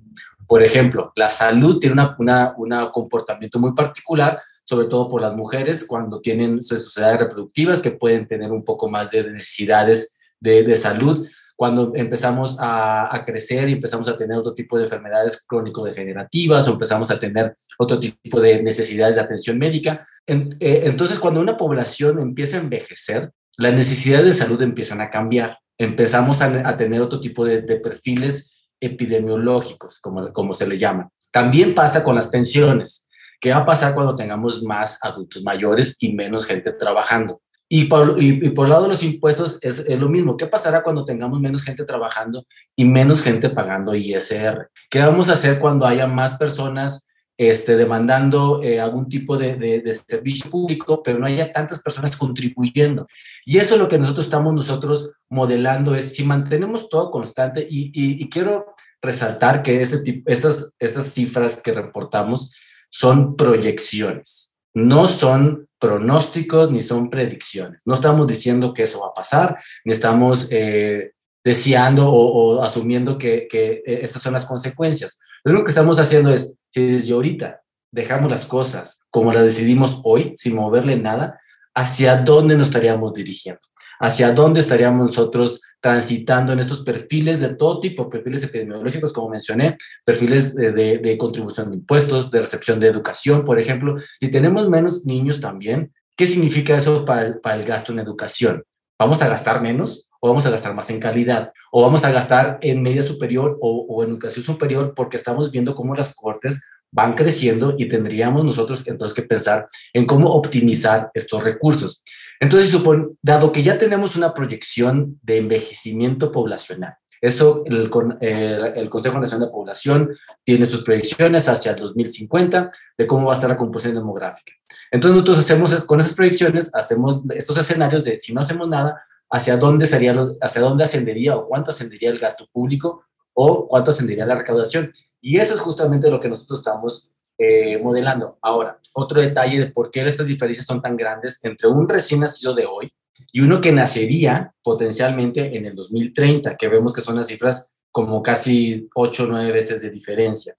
Por 0.46 0.62
ejemplo, 0.62 1.12
la 1.16 1.28
salud 1.28 1.78
tiene 1.78 2.00
un 2.00 2.90
comportamiento 2.92 3.58
muy 3.58 3.72
particular, 3.72 4.40
sobre 4.64 4.86
todo 4.86 5.08
por 5.08 5.20
las 5.20 5.34
mujeres 5.34 5.84
cuando 5.86 6.20
tienen 6.20 6.62
sociedades 6.62 7.20
reproductivas 7.20 7.82
que 7.82 7.90
pueden 7.90 8.26
tener 8.26 8.50
un 8.50 8.64
poco 8.64 8.88
más 8.88 9.10
de 9.10 9.30
necesidades 9.30 10.18
de, 10.40 10.76
salud. 10.76 11.26
Cuando 11.56 11.92
empezamos 11.94 12.56
a, 12.60 13.22
crecer 13.24 13.68
y 13.68 13.72
empezamos 13.72 14.08
a 14.08 14.16
tener 14.16 14.36
otro 14.36 14.54
tipo 14.54 14.76
de 14.76 14.84
enfermedades 14.84 15.44
crónico-degenerativas 15.46 16.66
o 16.66 16.72
empezamos 16.72 17.10
a 17.10 17.18
tener 17.18 17.52
otro 17.78 18.00
tipo 18.00 18.40
de 18.40 18.62
necesidades 18.62 19.16
de 19.16 19.22
atención 19.22 19.58
médica. 19.58 20.06
Eh, 20.26 20.82
entonces, 20.84 21.18
cuando 21.18 21.40
una 21.40 21.56
población 21.56 22.20
empieza 22.20 22.56
a 22.56 22.60
envejecer, 22.60 23.30
las 23.56 23.72
necesidades 23.72 24.26
de 24.26 24.32
salud 24.32 24.60
empiezan 24.62 25.00
a 25.00 25.10
cambiar. 25.10 25.58
Empezamos 25.78 26.40
a, 26.42 26.76
tener 26.76 27.00
otro 27.00 27.20
tipo 27.20 27.44
de, 27.44 27.62
de 27.62 27.76
perfiles 27.76 28.53
epidemiológicos, 28.84 29.98
como, 30.00 30.32
como 30.32 30.52
se 30.52 30.66
le 30.66 30.76
llama. 30.76 31.08
También 31.30 31.74
pasa 31.74 32.04
con 32.04 32.14
las 32.14 32.28
pensiones. 32.28 33.08
¿Qué 33.40 33.50
va 33.50 33.58
a 33.58 33.64
pasar 33.64 33.94
cuando 33.94 34.16
tengamos 34.16 34.62
más 34.62 34.98
adultos 35.02 35.42
mayores 35.42 35.96
y 36.00 36.12
menos 36.12 36.46
gente 36.46 36.72
trabajando? 36.72 37.40
Y 37.68 37.86
por, 37.86 38.22
y, 38.22 38.50
por 38.50 38.66
el 38.66 38.70
lado 38.70 38.84
de 38.84 38.90
los 38.90 39.02
impuestos 39.02 39.58
es, 39.62 39.80
es, 39.80 39.98
lo 39.98 40.08
mismo. 40.08 40.36
¿Qué 40.36 40.46
pasará 40.46 40.82
cuando 40.82 41.04
tengamos 41.04 41.40
menos 41.40 41.62
gente 41.62 41.84
trabajando 41.84 42.44
y 42.76 42.84
menos 42.84 43.22
gente 43.22 43.50
pagando 43.50 43.94
ISR? 43.94 44.70
¿Qué 44.88 45.00
vamos 45.00 45.28
a 45.28 45.32
hacer 45.32 45.58
cuando 45.58 45.86
haya 45.86 46.06
más 46.06 46.34
personas 46.34 47.08
este, 47.36 47.76
demandando 47.76 48.62
eh, 48.62 48.78
algún 48.78 49.08
tipo 49.08 49.36
de, 49.36 49.56
de, 49.56 49.92
servicio 49.92 50.48
público, 50.50 51.02
pero 51.02 51.18
no 51.18 51.26
haya 51.26 51.52
tantas 51.52 51.82
personas 51.82 52.16
contribuyendo. 52.16 53.08
Y 53.44 53.58
eso 53.58 53.74
es 53.74 53.80
lo 53.80 53.88
que 53.88 53.98
nosotros 53.98 54.26
estamos 54.26 54.54
nosotros 54.54 55.14
modelando, 55.28 55.96
es 55.96 56.14
si 56.14 56.22
mantenemos 56.22 56.88
todo 56.88 57.10
constante, 57.10 57.66
y, 57.68 57.90
y, 57.92 58.28
quiero 58.28 58.73
resaltar 59.04 59.62
que 59.62 59.80
este 59.80 59.98
tipo, 59.98 60.30
estas, 60.30 60.74
estas 60.78 61.12
cifras 61.12 61.60
que 61.62 61.72
reportamos 61.72 62.52
son 62.90 63.36
proyecciones, 63.36 64.54
no 64.74 65.06
son 65.06 65.68
pronósticos 65.78 66.70
ni 66.70 66.80
son 66.80 67.10
predicciones. 67.10 67.82
No 67.86 67.94
estamos 67.94 68.26
diciendo 68.26 68.72
que 68.72 68.84
eso 68.84 69.00
va 69.00 69.08
a 69.08 69.14
pasar, 69.14 69.58
ni 69.84 69.92
estamos 69.92 70.48
eh, 70.50 71.12
deseando 71.44 72.08
o, 72.08 72.56
o 72.56 72.62
asumiendo 72.62 73.18
que, 73.18 73.46
que 73.48 73.82
eh, 73.84 74.00
estas 74.02 74.22
son 74.22 74.32
las 74.32 74.46
consecuencias. 74.46 75.18
Lo 75.44 75.52
único 75.52 75.66
que 75.66 75.72
estamos 75.72 75.98
haciendo 75.98 76.32
es, 76.32 76.54
si 76.70 76.86
desde 76.86 77.12
ahorita 77.12 77.60
dejamos 77.92 78.30
las 78.30 78.44
cosas 78.46 79.00
como 79.10 79.32
las 79.32 79.44
decidimos 79.44 80.00
hoy, 80.04 80.34
sin 80.36 80.56
moverle 80.56 80.96
nada, 80.96 81.38
¿hacia 81.74 82.16
dónde 82.16 82.56
nos 82.56 82.68
estaríamos 82.68 83.12
dirigiendo? 83.12 83.60
¿Hacia 84.04 84.32
dónde 84.32 84.60
estaríamos 84.60 85.06
nosotros 85.06 85.62
transitando 85.80 86.52
en 86.52 86.58
estos 86.58 86.82
perfiles 86.82 87.40
de 87.40 87.54
todo 87.54 87.80
tipo, 87.80 88.10
perfiles 88.10 88.44
epidemiológicos, 88.44 89.14
como 89.14 89.30
mencioné, 89.30 89.78
perfiles 90.04 90.54
de, 90.54 91.16
contribución 91.18 91.70
de 91.70 91.76
impuestos, 91.76 92.30
de 92.30 92.40
recepción 92.40 92.78
de 92.78 92.88
educación, 92.88 93.46
por 93.46 93.58
ejemplo? 93.58 93.96
Si 94.20 94.30
tenemos 94.30 94.68
menos 94.68 95.06
niños 95.06 95.40
también, 95.40 95.90
¿qué 96.18 96.26
significa 96.26 96.76
eso 96.76 97.06
para 97.06 97.54
el, 97.54 97.64
gasto 97.64 97.92
en 97.92 97.98
educación? 97.98 98.62
¿Vamos 98.98 99.22
a 99.22 99.28
gastar 99.28 99.62
menos? 99.62 100.06
o 100.20 100.28
vamos 100.28 100.46
a 100.46 100.50
gastar 100.50 100.74
más 100.74 100.88
en 100.88 101.00
calidad, 101.00 101.52
o 101.70 101.82
vamos 101.82 102.02
a 102.02 102.10
gastar 102.10 102.58
en 102.62 102.80
media 102.80 103.02
superior 103.02 103.58
o, 103.60 104.02
en 104.02 104.08
educación 104.08 104.42
superior, 104.42 104.94
porque 104.96 105.18
estamos 105.18 105.50
viendo 105.50 105.74
cómo 105.74 105.94
las 105.94 106.14
cortes 106.14 106.64
van 106.90 107.12
creciendo 107.12 107.74
y 107.76 107.88
tendríamos 107.88 108.42
nosotros 108.42 108.86
entonces 108.86 109.14
que 109.14 109.20
pensar 109.20 109.66
en 109.92 110.06
cómo 110.06 110.30
optimizar 110.30 111.10
estos 111.12 111.44
recursos. 111.44 112.02
Entonces, 112.40 112.76
dado 113.22 113.52
que 113.52 113.62
ya 113.62 113.78
tenemos 113.78 114.16
una 114.16 114.34
proyección 114.34 115.18
de 115.22 115.38
envejecimiento 115.38 116.32
poblacional, 116.32 116.96
esto, 117.20 117.62
el, 117.64 117.90
el, 118.20 118.90
Consejo 118.90 119.18
Nacional 119.18 119.48
de 119.48 119.52
Población 119.52 120.10
tiene 120.44 120.66
sus 120.66 120.82
proyecciones 120.82 121.48
hacia 121.48 121.72
el 121.72 121.78
2050 121.78 122.70
de 122.98 123.06
cómo 123.06 123.26
va 123.26 123.32
a 123.32 123.36
estar 123.36 123.48
la 123.48 123.56
composición 123.56 123.94
demográfica. 123.94 124.52
Entonces, 124.90 125.14
nosotros 125.14 125.38
hacemos, 125.38 125.84
con 125.84 126.00
esas 126.00 126.12
proyecciones, 126.12 126.70
hacemos 126.74 127.22
estos 127.30 127.56
escenarios 127.56 128.04
de 128.04 128.20
si 128.20 128.34
no 128.34 128.42
hacemos 128.42 128.68
nada, 128.68 129.02
hacia 129.30 129.56
dónde, 129.56 129.86
sería 129.86 130.14
hacia 130.40 130.60
dónde 130.60 130.84
ascendería 130.84 131.34
o 131.36 131.46
cuánto 131.46 131.70
ascendería 131.70 132.10
el 132.10 132.18
gasto 132.18 132.46
público 132.52 133.04
o 133.32 133.66
cuánto 133.66 133.90
ascendería 133.90 134.26
la 134.26 134.34
recaudación. 134.36 134.92
Y 135.20 135.38
eso 135.38 135.54
es 135.54 135.60
justamente 135.60 136.10
lo 136.10 136.20
que 136.20 136.28
nosotros 136.28 136.60
estamos 136.60 137.10
eh, 137.38 137.78
modelando. 137.78 138.38
Ahora, 138.42 138.78
otro 138.92 139.20
detalle 139.20 139.58
de 139.58 139.66
por 139.66 139.90
qué 139.90 140.02
estas 140.02 140.26
diferencias 140.26 140.66
son 140.66 140.80
tan 140.80 140.96
grandes 140.96 141.44
entre 141.44 141.68
un 141.68 141.88
recién 141.88 142.20
nacido 142.20 142.54
de 142.54 142.66
hoy 142.66 142.92
y 143.32 143.40
uno 143.40 143.60
que 143.60 143.72
nacería 143.72 144.52
potencialmente 144.62 145.56
en 145.56 145.66
el 145.66 145.74
2030, 145.74 146.56
que 146.56 146.68
vemos 146.68 146.92
que 146.92 147.00
son 147.00 147.16
las 147.16 147.26
cifras 147.26 147.72
como 147.90 148.22
casi 148.22 148.88
8 148.94 149.24
o 149.24 149.26
9 149.26 149.52
veces 149.52 149.82
de 149.82 149.90
diferencia. 149.90 150.54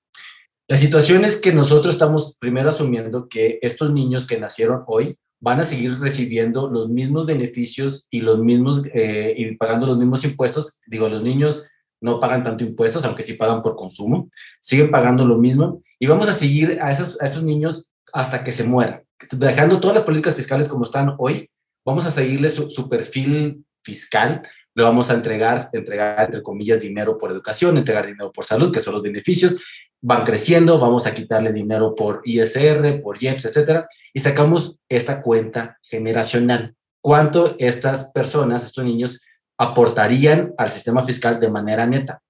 La 0.68 0.78
situación 0.78 1.26
es 1.26 1.38
que 1.38 1.54
nosotros 1.54 1.94
estamos 1.94 2.38
primero 2.40 2.70
asumiendo 2.70 3.30
que 3.30 3.60
estos 3.62 3.92
niños 3.92 4.26
que 4.26 4.40
nacieron 4.40 4.84
hoy 4.88 5.18
van 5.40 5.60
a 5.60 5.64
seguir 5.64 6.00
recibiendo 6.00 6.70
los 6.70 6.90
mismos 6.90 7.26
beneficios 7.26 8.08
y 8.10 8.22
los 8.22 8.40
mismos 8.40 8.84
eh, 8.94 9.34
y 9.38 9.56
pagando 9.58 9.86
los 9.86 9.98
mismos 9.98 10.24
impuestos. 10.24 10.80
Digo, 10.88 11.08
los 11.08 11.22
niños 11.22 11.68
no 12.02 12.20
pagan 12.20 12.44
tanto 12.44 12.64
impuestos, 12.64 13.06
aunque 13.06 13.24
sí 13.24 13.34
pagan 13.34 13.62
por 13.62 13.76
consumo, 13.76 14.30
siguen 14.60 14.92
pagando 14.92 15.26
lo 15.26 15.38
mismo 15.38 15.82
y 16.00 16.08
vamos 16.08 16.30
a 16.30 16.34
seguir 16.34 16.80
a 16.82 16.92
esos, 16.92 17.20
a 17.22 17.26
esos 17.26 17.44
niños 17.44 17.94
hasta 18.14 18.44
que 18.44 18.52
se 18.52 18.64
mueran. 18.64 19.04
Dejando 19.32 19.80
todas 19.80 19.96
las 19.96 20.06
políticas 20.06 20.36
fiscales 20.36 20.68
como 20.68 20.84
están 20.84 21.16
hoy, 21.18 21.50
vamos 21.86 22.06
a 22.06 22.12
seguirles 22.12 22.56
su, 22.56 22.90
perfil 22.90 23.66
fiscal, 23.84 24.42
le 24.74 24.84
vamos 24.84 25.10
a 25.10 25.14
entregar, 25.14 25.70
entregar, 25.74 26.26
entre 26.26 26.42
comillas, 26.42 26.82
dinero 26.82 27.18
por 27.18 27.32
educación, 27.32 27.78
entregar 27.78 28.06
dinero 28.06 28.32
por 28.32 28.44
salud, 28.44 28.72
que 28.72 28.80
son 28.80 28.96
los 28.96 29.04
beneficios, 29.04 29.64
van 30.02 30.24
creciendo, 30.24 30.80
vamos 30.80 31.08
a 31.08 31.14
quitarle 31.14 31.54
dinero 31.54 31.96
por 31.96 32.22
ISR, 32.26 33.02
por 33.02 33.22
IEPS, 33.22 33.46
etcétera, 33.46 33.88
y 34.14 34.20
sacamos 34.20 34.80
esta 34.90 35.22
cuenta 35.22 35.78
generacional. 35.82 36.76
¿Cuánto 37.02 37.56
estas 37.60 38.12
personas, 38.12 38.66
estos 38.66 38.84
niños, 38.84 39.22
aportarían 39.58 40.54
al 40.58 40.70
sistema 40.70 41.04
fiscal 41.04 41.40
de 41.40 41.50
manera 41.50 41.86
neta. 41.86 42.22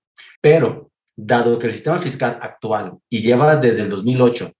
Pero, 0.41 0.91
dado 1.15 1.57
que 1.57 1.67
el 1.67 1.73
sistema 1.73 1.97
fiscal 1.97 2.39
actual 2.41 2.97
y 3.09 3.21
lleva 3.21 3.55
desde 3.55 3.83
el 3.83 3.89
2008 3.89 4.51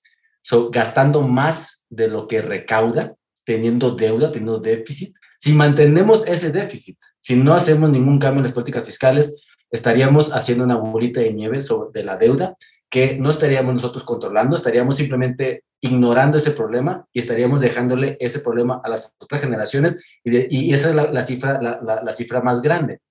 gastando 0.71 1.21
más 1.21 1.85
de 1.89 2.07
lo 2.07 2.27
que 2.27 2.41
recauda, 2.41 3.15
teniendo 3.43 3.91
deuda, 3.91 4.31
teniendo 4.31 4.59
déficit, 4.59 5.15
si 5.39 5.53
mantenemos 5.53 6.25
ese 6.27 6.51
déficit, 6.51 6.97
si 7.19 7.35
no 7.35 7.53
hacemos 7.53 7.89
ningún 7.89 8.19
cambio 8.19 8.39
en 8.39 8.43
las 8.43 8.53
políticas 8.53 8.85
fiscales, 8.85 9.35
estaríamos 9.71 10.33
haciendo 10.33 10.63
una 10.63 10.77
bolita 10.77 11.19
de 11.19 11.33
nieve 11.33 11.61
sobre 11.61 12.03
la 12.03 12.17
deuda 12.17 12.55
que 12.89 13.17
no 13.17 13.29
estaríamos 13.29 13.73
nosotros 13.73 14.03
controlando, 14.03 14.55
estaríamos 14.55 14.95
simplemente 14.95 15.63
ignorando 15.81 16.37
ese 16.37 16.51
problema 16.51 17.05
y 17.11 17.19
estaríamos 17.19 17.59
dejándole 17.59 18.17
ese 18.19 18.39
problema 18.39 18.81
a 18.83 18.89
las 18.89 19.11
otras 19.17 19.41
generaciones 19.41 20.03
y, 20.23 20.73
esa 20.73 20.89
es 20.89 20.95
la, 20.95 21.21
cifra, 21.21 21.59
la, 21.61 22.11
cifra 22.13 22.41
más 22.41 22.61
grande. 22.61 23.01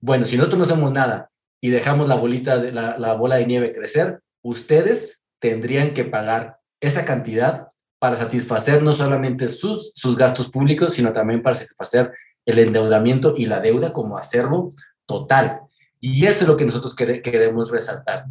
Bueno, 0.00 0.24
si 0.24 0.36
nosotros 0.36 0.58
no 0.58 0.64
hacemos 0.64 0.92
nada 0.92 1.30
y 1.60 1.70
dejamos 1.70 2.08
la 2.08 2.16
bolita, 2.16 2.58
de, 2.58 2.72
la, 2.72 3.14
bola 3.14 3.36
de 3.36 3.46
nieve 3.46 3.72
crecer, 3.72 4.20
ustedes 4.42 5.24
tendrían 5.40 5.94
que 5.94 6.04
pagar 6.04 6.58
esa 6.80 7.04
cantidad 7.04 7.68
para 7.98 8.16
satisfacer 8.16 8.82
no 8.82 8.92
solamente 8.92 9.48
sus, 9.48 9.92
sus 9.94 10.16
gastos 10.16 10.48
públicos, 10.48 10.94
sino 10.94 11.12
también 11.12 11.42
para 11.42 11.56
satisfacer 11.56 12.12
el 12.46 12.58
endeudamiento 12.60 13.34
y 13.36 13.46
la 13.46 13.60
deuda 13.60 13.92
como 13.92 14.16
acervo 14.16 14.72
total. 15.06 15.60
Y 16.00 16.26
eso 16.26 16.44
es 16.44 16.48
lo 16.48 16.56
que 16.56 16.64
nosotros 16.64 16.94
queremos 16.94 17.70
resaltar 17.70 18.26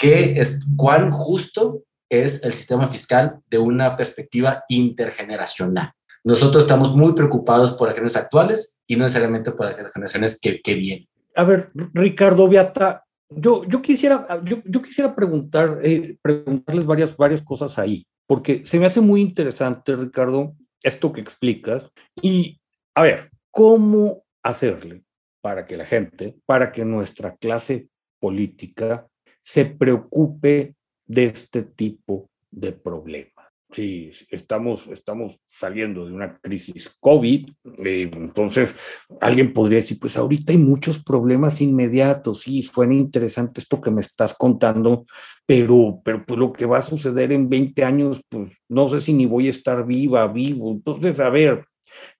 que 0.00 0.40
es 0.40 0.60
cuán 0.76 1.10
justo 1.12 1.82
es 2.08 2.42
el 2.42 2.54
sistema 2.54 2.88
fiscal 2.88 3.40
de 3.50 3.58
una 3.58 3.96
perspectiva 3.96 4.64
intergeneracional. 4.70 5.92
Nosotros 6.24 6.64
estamos 6.64 6.96
muy 6.96 7.12
preocupados 7.12 7.72
por 7.72 7.86
las 7.86 7.96
generaciones 7.96 8.24
actuales 8.24 8.78
y 8.86 8.96
no 8.96 9.04
necesariamente 9.04 9.52
por 9.52 9.66
las 9.66 9.76
generaciones 9.76 10.40
que, 10.40 10.62
que 10.62 10.74
vienen. 10.74 11.08
A 11.40 11.44
ver, 11.44 11.70
Ricardo 11.94 12.46
Beata, 12.48 13.06
yo, 13.30 13.64
yo, 13.64 13.80
quisiera, 13.80 14.26
yo, 14.44 14.58
yo 14.66 14.82
quisiera 14.82 15.14
preguntar, 15.14 15.78
eh, 15.82 16.18
preguntarles 16.20 16.84
varias, 16.84 17.16
varias 17.16 17.42
cosas 17.42 17.78
ahí, 17.78 18.06
porque 18.26 18.66
se 18.66 18.78
me 18.78 18.84
hace 18.84 19.00
muy 19.00 19.22
interesante, 19.22 19.96
Ricardo, 19.96 20.54
esto 20.82 21.10
que 21.14 21.22
explicas. 21.22 21.90
Y, 22.20 22.60
a 22.94 23.04
ver, 23.04 23.30
¿cómo 23.50 24.22
hacerle 24.42 25.02
para 25.40 25.66
que 25.66 25.78
la 25.78 25.86
gente, 25.86 26.36
para 26.44 26.72
que 26.72 26.84
nuestra 26.84 27.34
clase 27.36 27.88
política 28.18 29.08
se 29.40 29.64
preocupe 29.64 30.74
de 31.06 31.24
este 31.24 31.62
tipo 31.62 32.28
de 32.50 32.72
problemas. 32.72 33.39
Sí, 33.72 34.10
estamos, 34.30 34.88
estamos 34.88 35.40
saliendo 35.46 36.04
de 36.04 36.12
una 36.12 36.38
crisis 36.40 36.90
COVID, 36.98 37.50
eh, 37.84 38.10
entonces 38.12 38.74
alguien 39.20 39.52
podría 39.52 39.76
decir, 39.76 39.98
pues 40.00 40.16
ahorita 40.16 40.52
hay 40.52 40.58
muchos 40.58 41.02
problemas 41.02 41.60
inmediatos, 41.60 42.40
sí, 42.40 42.62
suena 42.62 42.94
interesante 42.94 43.60
esto 43.60 43.80
que 43.80 43.92
me 43.92 44.00
estás 44.00 44.34
contando, 44.34 45.06
pero, 45.46 46.00
pero 46.04 46.24
pues 46.26 46.38
lo 46.38 46.52
que 46.52 46.66
va 46.66 46.78
a 46.78 46.82
suceder 46.82 47.30
en 47.30 47.48
20 47.48 47.84
años, 47.84 48.20
pues 48.28 48.52
no 48.68 48.88
sé 48.88 49.00
si 49.00 49.12
ni 49.12 49.26
voy 49.26 49.46
a 49.46 49.50
estar 49.50 49.86
viva, 49.86 50.26
vivo. 50.26 50.72
Entonces, 50.72 51.20
a 51.20 51.30
ver, 51.30 51.64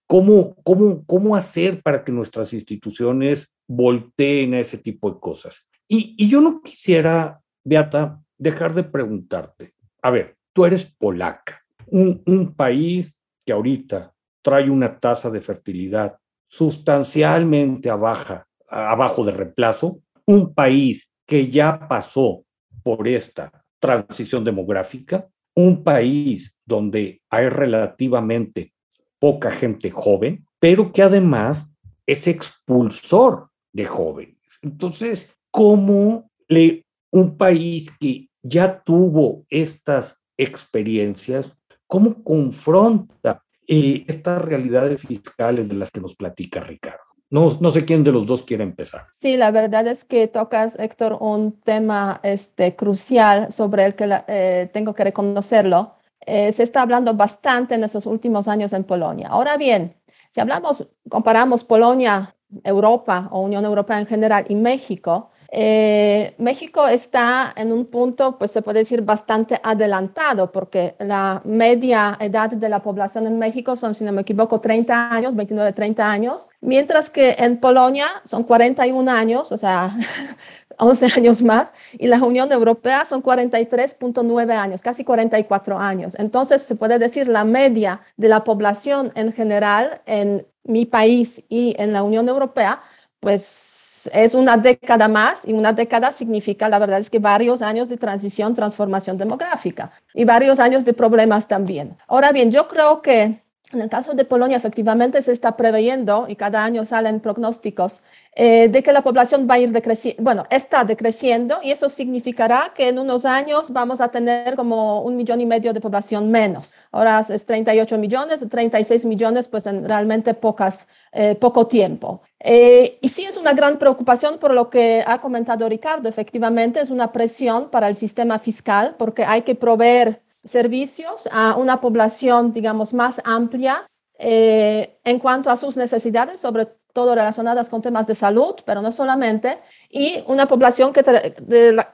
¿cómo, 0.07 0.54
cómo, 0.62 1.04
cómo 1.04 1.37
hacer 1.37 1.83
para 1.83 2.04
que 2.04 2.12
nuestras 2.12 2.52
instituciones 2.52 3.57
volteen 3.69 4.54
a 4.54 4.61
ese 4.61 4.78
tipo 4.78 5.11
de 5.11 5.21
cosas? 5.21 5.66
Y, 5.88 6.28
yo 6.28 6.40
no 6.40 6.62
quisiera, 6.62 7.40
Beata, 7.64 8.21
dejar 8.38 8.75
de 8.75 8.85
preguntarte, 8.85 9.75
a 10.02 10.11
ver, 10.11 10.37
tú 10.52 10.64
eres 10.64 10.87
polaca, 10.87 11.62
un, 11.87 12.54
país 12.57 13.14
que 13.45 13.52
ahorita 13.52 14.14
trae 14.42 14.71
una 14.71 14.99
tasa 14.99 15.30
de 15.30 15.40
fertilidad 15.40 16.16
sustancialmente 16.47 17.90
abajo 17.90 19.25
de 19.25 19.33
reemplazo, 19.33 20.00
un 20.26 20.54
país 20.54 21.09
que 21.26 21.49
ya 21.49 21.88
pasó 21.88 22.45
por 22.83 23.07
esta 23.07 23.64
transición 23.78 24.45
demográfica, 24.45 25.28
un 25.54 25.83
país 25.83 26.54
donde 26.64 27.23
hay 27.30 27.49
relativamente 27.49 28.73
poca 29.19 29.50
gente 29.50 29.90
joven, 29.90 30.45
pero 30.59 30.92
que 30.92 31.02
además 31.02 31.66
es 32.07 32.26
expulsor 32.26 33.50
de 33.73 33.85
jóvenes. 33.85 34.59
Entonces, 34.62 35.37
cómo 35.50 36.30
le, 36.49 36.85
un 37.11 37.37
país 37.37 37.90
que 37.99 38.28
ya 38.42 38.83
tuvo 38.83 39.45
estas 39.49 40.20
experiencias, 40.42 41.52
cómo 41.87 42.23
confronta 42.23 43.42
eh, 43.66 44.04
estas 44.09 44.42
realidades 44.42 45.00
fiscales 45.00 45.68
de 45.68 45.75
las 45.75 45.90
que 45.90 46.00
nos 46.00 46.16
platica 46.16 46.61
Ricardo. 46.61 47.04
No, 47.30 47.49
no, 47.61 47.70
sé 47.70 47.85
quién 47.85 48.02
de 48.02 48.11
los 48.11 48.26
dos 48.26 48.42
quiere 48.42 48.64
empezar. 48.64 49.06
Sí, 49.12 49.37
la 49.37 49.52
verdad 49.52 49.87
es 49.87 50.04
que 50.04 50.26
tocas, 50.26 50.76
Héctor, 50.76 51.18
un 51.20 51.52
tema 51.61 52.18
este, 52.25 52.75
crucial 52.75 53.52
sobre 53.52 53.85
el 53.85 53.94
que 53.94 54.09
eh, 54.26 54.68
tengo 54.73 54.94
que 54.94 55.04
reconocerlo. 55.04 55.94
Eh, 56.26 56.52
se 56.52 56.64
está 56.64 56.82
hablando 56.82 57.14
bastante 57.14 57.76
en 57.76 57.85
estos 57.85 58.06
últimos 58.06 58.49
años 58.49 58.73
en 58.73 58.82
Polonia. 58.82 59.28
Ahora 59.28 59.56
bien, 59.56 59.94
si 60.30 60.40
hablamos, 60.40 60.88
comparamos 61.09 61.62
Polonia, 61.62 62.35
Europa 62.64 63.28
o 63.30 63.42
Unión 63.42 63.64
Europea 63.64 64.00
en 64.00 64.06
general 64.06 64.44
y 64.49 64.56
México, 64.56 65.30
eh, 65.52 66.35
México 66.38 66.87
está 66.87 67.52
en 67.57 67.73
un 67.73 67.87
punto, 67.87 68.38
pues 68.38 68.52
se 68.52 68.62
puede 68.62 68.80
decir, 68.80 69.02
bastante 69.02 69.61
adelantado, 69.62 70.52
porque 70.52 70.95
la 71.00 71.42
media 71.45 72.16
edad 72.21 72.50
de 72.50 72.69
la 72.69 72.83
población 72.83 73.26
en 73.26 73.38
México 73.38 73.75
son, 73.75 73.95
si 73.95 74.04
no 74.04 74.12
me 74.12 74.23
equivoco, 74.23 74.61
30 74.61 75.12
años, 75.12 75.35
29, 75.35 75.73
30 75.73 76.09
años, 76.09 76.49
mientras 76.61 77.11
que 77.11 77.35
en 77.38 77.59
Polonia 77.59 78.07
son 78.23 78.45
41 78.45 79.11
años, 79.11 79.50
o 79.50 79.59
sea, 79.59 79.97
11 80.78 81.07
años 81.16 81.42
más, 81.42 81.75
y 81.92 82.07
la 82.07 82.19
Unión 82.19 82.52
Europea 82.52 83.04
son 83.04 83.21
43.9 83.21 84.52
años, 84.52 84.83
casi 84.83 85.04
44 85.04 85.78
años. 85.78 86.14
Entonces, 86.19 86.62
se 86.62 86.76
puede 86.76 87.00
decir 87.00 87.26
la 87.26 87.42
media 87.42 88.02
de 88.16 88.28
la 88.28 88.45
población 88.45 89.11
en 89.16 89.33
general 89.33 90.00
en 90.07 90.47
mi 90.62 90.87
país 90.87 91.42
y 91.49 91.75
en 91.78 91.92
la 91.92 92.02
Unión 92.02 92.28
Europea, 92.28 92.80
pues 93.21 94.11
es 94.12 94.35
una 94.35 94.57
década 94.57 95.09
más 95.09 95.47
y 95.47 95.53
una 95.53 95.73
década 95.73 96.11
significa, 96.12 96.69
la 96.69 96.79
verdad 96.79 97.00
es 97.00 97.11
que 97.11 97.19
varios 97.19 97.62
años 97.62 97.89
de 97.89 97.99
transición, 97.99 98.55
transformación 98.55 99.19
demográfica 99.19 99.93
y 100.15 100.25
varios 100.25 100.59
años 100.59 100.85
de 100.85 100.95
problemas 100.95 101.47
también. 101.47 101.97
Ahora 102.09 102.33
bien, 102.33 102.50
yo 102.50 102.67
creo 102.67 103.03
que 103.03 103.43
en 103.73 103.81
el 103.81 103.89
caso 103.89 104.15
de 104.15 104.25
Polonia, 104.25 104.57
efectivamente 104.57 105.23
se 105.23 105.33
está 105.33 105.57
preveyendo 105.57 106.27
y 106.29 106.35
cada 106.35 106.65
año 106.65 106.85
salen 106.85 107.21
pronósticos 107.21 108.03
eh, 108.37 108.68
de 108.68 108.82
que 108.84 108.92
la 108.92 109.02
población 109.02 109.49
va 109.50 109.54
a 109.54 109.58
ir 109.58 109.72
decreciendo, 109.72 110.22
bueno, 110.22 110.46
está 110.50 110.84
decreciendo 110.84 111.58
y 111.64 111.72
eso 111.72 111.88
significará 111.88 112.72
que 112.72 112.88
en 112.88 113.00
unos 113.00 113.25
años 113.25 113.72
vamos 113.72 114.00
a 114.00 114.08
tener 114.08 114.54
como 114.54 115.02
un 115.02 115.16
millón 115.16 115.40
y 115.40 115.46
medio 115.46 115.72
de 115.72 115.80
población 115.80 116.30
menos. 116.30 116.72
Ahora 116.92 117.20
es 117.28 117.44
38 117.44 117.99
millones, 117.99 118.46
36 118.49 119.04
millones, 119.04 119.49
pues 119.49 119.66
en 119.66 119.84
realmente 119.84 120.32
pocas, 120.34 120.87
eh, 121.10 121.34
poco 121.34 121.66
tiempo. 121.66 122.22
Eh, 122.38 122.99
y 123.00 123.08
sí 123.08 123.25
es 123.25 123.37
una 123.37 123.52
gran 123.52 123.78
preocupación 123.78 124.38
por 124.38 124.54
lo 124.54 124.70
que 124.70 125.02
ha 125.04 125.20
comentado 125.20 125.68
Ricardo, 125.68 126.08
efectivamente 126.08 126.80
es 126.80 126.90
una 126.90 127.10
presión 127.10 127.68
para 127.68 127.88
el 127.88 127.96
sistema 127.96 128.38
fiscal 128.38 128.94
porque 128.96 129.25
hay 129.25 129.42
que 129.42 129.56
proveer 129.56 130.22
servicios 130.44 131.28
a 131.32 131.56
una 131.56 131.80
población, 131.80 132.52
digamos, 132.52 132.94
más 132.94 133.20
amplia 133.25 133.87
en 134.22 135.18
cuanto 135.18 135.50
a 135.50 135.56
sus 135.56 135.78
necesidades, 135.78 136.40
sobre 136.40 136.68
todo 137.00 137.14
relacionadas 137.14 137.71
con 137.71 137.80
temas 137.80 138.07
de 138.07 138.14
salud, 138.14 138.54
pero 138.66 138.83
no 138.83 138.92
solamente, 138.92 139.59
y 139.88 140.23
una 140.26 140.45
población 140.47 140.92
que 140.92 141.02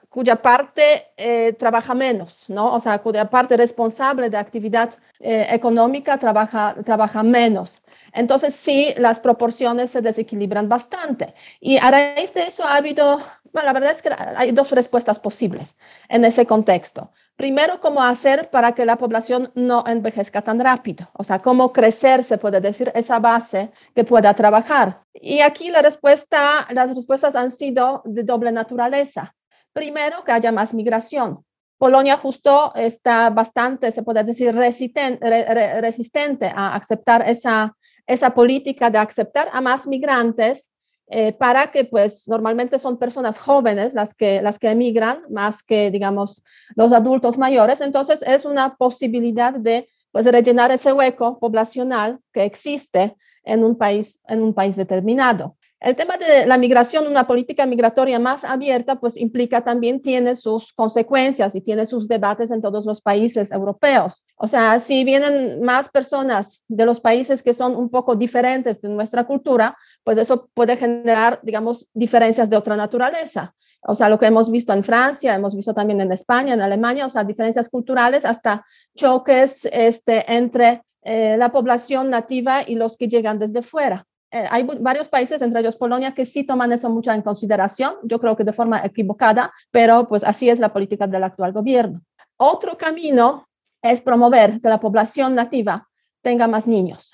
cuya 0.08 0.36
parte 0.50 0.82
eh, 1.16 1.52
trabaja 1.52 1.94
menos, 1.94 2.46
¿no? 2.48 2.74
O 2.74 2.80
sea, 2.80 2.98
cuya 2.98 3.30
parte 3.30 3.56
responsable 3.56 4.30
de 4.30 4.36
actividad 4.36 4.90
eh, 5.20 5.46
económica 5.50 6.18
trabaja, 6.18 6.74
trabaja 6.84 7.22
menos. 7.22 7.78
Entonces, 8.12 8.52
sí, 8.54 8.94
las 8.96 9.20
proporciones 9.20 9.92
se 9.92 10.00
desequilibran 10.00 10.68
bastante. 10.68 11.34
Y 11.60 11.76
a 11.76 11.88
raíz 11.90 12.34
de 12.34 12.42
eso 12.48 12.64
ha 12.64 12.76
habido, 12.76 13.20
la 13.52 13.72
verdad 13.72 13.92
es 13.92 14.02
que 14.02 14.10
hay 14.36 14.50
dos 14.50 14.72
respuestas 14.72 15.20
posibles 15.20 15.76
en 16.08 16.24
ese 16.24 16.46
contexto. 16.46 17.12
Primero, 17.36 17.80
cómo 17.80 18.02
hacer 18.02 18.48
para 18.50 18.72
que 18.72 18.86
la 18.86 18.96
población 18.96 19.52
no 19.54 19.84
envejezca 19.86 20.40
tan 20.40 20.58
rápido, 20.58 21.10
o 21.12 21.22
sea, 21.22 21.40
cómo 21.40 21.70
crecer, 21.70 22.24
se 22.24 22.38
puede 22.38 22.62
decir, 22.62 22.90
esa 22.94 23.18
base 23.18 23.72
que 23.94 24.04
pueda 24.04 24.32
trabajar. 24.32 25.02
Y 25.12 25.40
aquí 25.40 25.70
la 25.70 25.82
respuesta, 25.82 26.66
las 26.70 26.96
respuestas 26.96 27.36
han 27.36 27.50
sido 27.50 28.00
de 28.06 28.22
doble 28.22 28.52
naturaleza. 28.52 29.34
Primero, 29.74 30.24
que 30.24 30.32
haya 30.32 30.50
más 30.50 30.72
migración. 30.72 31.44
Polonia 31.76 32.16
justo 32.16 32.72
está 32.74 33.28
bastante, 33.28 33.92
se 33.92 34.02
puede 34.02 34.24
decir, 34.24 34.54
resistente, 34.54 36.46
a 36.46 36.74
aceptar 36.74 37.28
esa, 37.28 37.76
esa 38.06 38.30
política 38.32 38.88
de 38.88 38.96
aceptar 38.96 39.50
a 39.52 39.60
más 39.60 39.86
migrantes 39.86 40.70
eh, 41.08 41.32
para 41.32 41.70
que 41.70 41.84
pues 41.84 42.26
normalmente 42.26 42.78
son 42.78 42.98
personas 42.98 43.38
jóvenes 43.38 43.94
las 43.94 44.12
que, 44.12 44.42
las 44.42 44.58
que 44.58 44.70
emigran 44.70 45.22
más 45.30 45.62
que 45.62 45.90
digamos 45.90 46.42
los 46.74 46.92
adultos 46.92 47.38
mayores. 47.38 47.80
Entonces 47.80 48.22
es 48.22 48.44
una 48.44 48.76
posibilidad 48.76 49.52
de 49.52 49.88
pues 50.10 50.26
rellenar 50.26 50.70
ese 50.72 50.92
hueco 50.92 51.38
poblacional 51.38 52.18
que 52.32 52.44
existe 52.44 53.16
en 53.44 53.62
un 53.62 53.76
país, 53.76 54.20
en 54.26 54.42
un 54.42 54.52
país 54.52 54.74
determinado. 54.74 55.56
El 55.78 55.94
tema 55.94 56.16
de 56.16 56.46
la 56.46 56.56
migración, 56.56 57.06
una 57.06 57.26
política 57.26 57.66
migratoria 57.66 58.18
más 58.18 58.44
abierta, 58.44 58.98
pues 58.98 59.18
implica 59.18 59.62
también, 59.62 60.00
tiene 60.00 60.34
sus 60.34 60.72
consecuencias 60.72 61.54
y 61.54 61.60
tiene 61.60 61.84
sus 61.84 62.08
debates 62.08 62.50
en 62.50 62.62
todos 62.62 62.86
los 62.86 63.02
países 63.02 63.52
europeos. 63.52 64.24
O 64.36 64.48
sea, 64.48 64.80
si 64.80 65.04
vienen 65.04 65.62
más 65.62 65.90
personas 65.90 66.64
de 66.68 66.86
los 66.86 66.98
países 67.00 67.42
que 67.42 67.52
son 67.52 67.76
un 67.76 67.90
poco 67.90 68.16
diferentes 68.16 68.80
de 68.80 68.88
nuestra 68.88 69.26
cultura, 69.26 69.76
pues 70.02 70.16
eso 70.16 70.48
puede 70.54 70.78
generar, 70.78 71.40
digamos, 71.42 71.86
diferencias 71.92 72.48
de 72.48 72.56
otra 72.56 72.74
naturaleza. 72.76 73.54
O 73.82 73.94
sea, 73.94 74.08
lo 74.08 74.18
que 74.18 74.26
hemos 74.26 74.50
visto 74.50 74.72
en 74.72 74.82
Francia, 74.82 75.34
hemos 75.34 75.54
visto 75.54 75.74
también 75.74 76.00
en 76.00 76.10
España, 76.10 76.54
en 76.54 76.62
Alemania, 76.62 77.04
o 77.04 77.10
sea, 77.10 77.22
diferencias 77.22 77.68
culturales, 77.68 78.24
hasta 78.24 78.64
choques 78.96 79.68
este, 79.70 80.24
entre 80.32 80.82
eh, 81.02 81.36
la 81.36 81.52
población 81.52 82.08
nativa 82.08 82.62
y 82.66 82.76
los 82.76 82.96
que 82.96 83.08
llegan 83.08 83.38
desde 83.38 83.62
fuera. 83.62 84.06
Eh, 84.30 84.46
hay 84.50 84.64
varios 84.80 85.08
países, 85.08 85.40
entre 85.42 85.60
ellos 85.60 85.76
Polonia, 85.76 86.14
que 86.14 86.26
sí 86.26 86.44
toman 86.44 86.72
eso 86.72 86.90
mucho 86.90 87.12
en 87.12 87.22
consideración, 87.22 87.94
yo 88.02 88.18
creo 88.18 88.36
que 88.36 88.44
de 88.44 88.52
forma 88.52 88.84
equivocada, 88.84 89.52
pero 89.70 90.08
pues 90.08 90.24
así 90.24 90.50
es 90.50 90.58
la 90.58 90.72
política 90.72 91.06
del 91.06 91.24
actual 91.24 91.52
gobierno. 91.52 92.02
Otro 92.36 92.76
camino 92.76 93.46
es 93.82 94.00
promover 94.00 94.60
que 94.60 94.68
la 94.68 94.80
población 94.80 95.34
nativa 95.34 95.88
tenga 96.22 96.48
más 96.48 96.66
niños. 96.66 97.10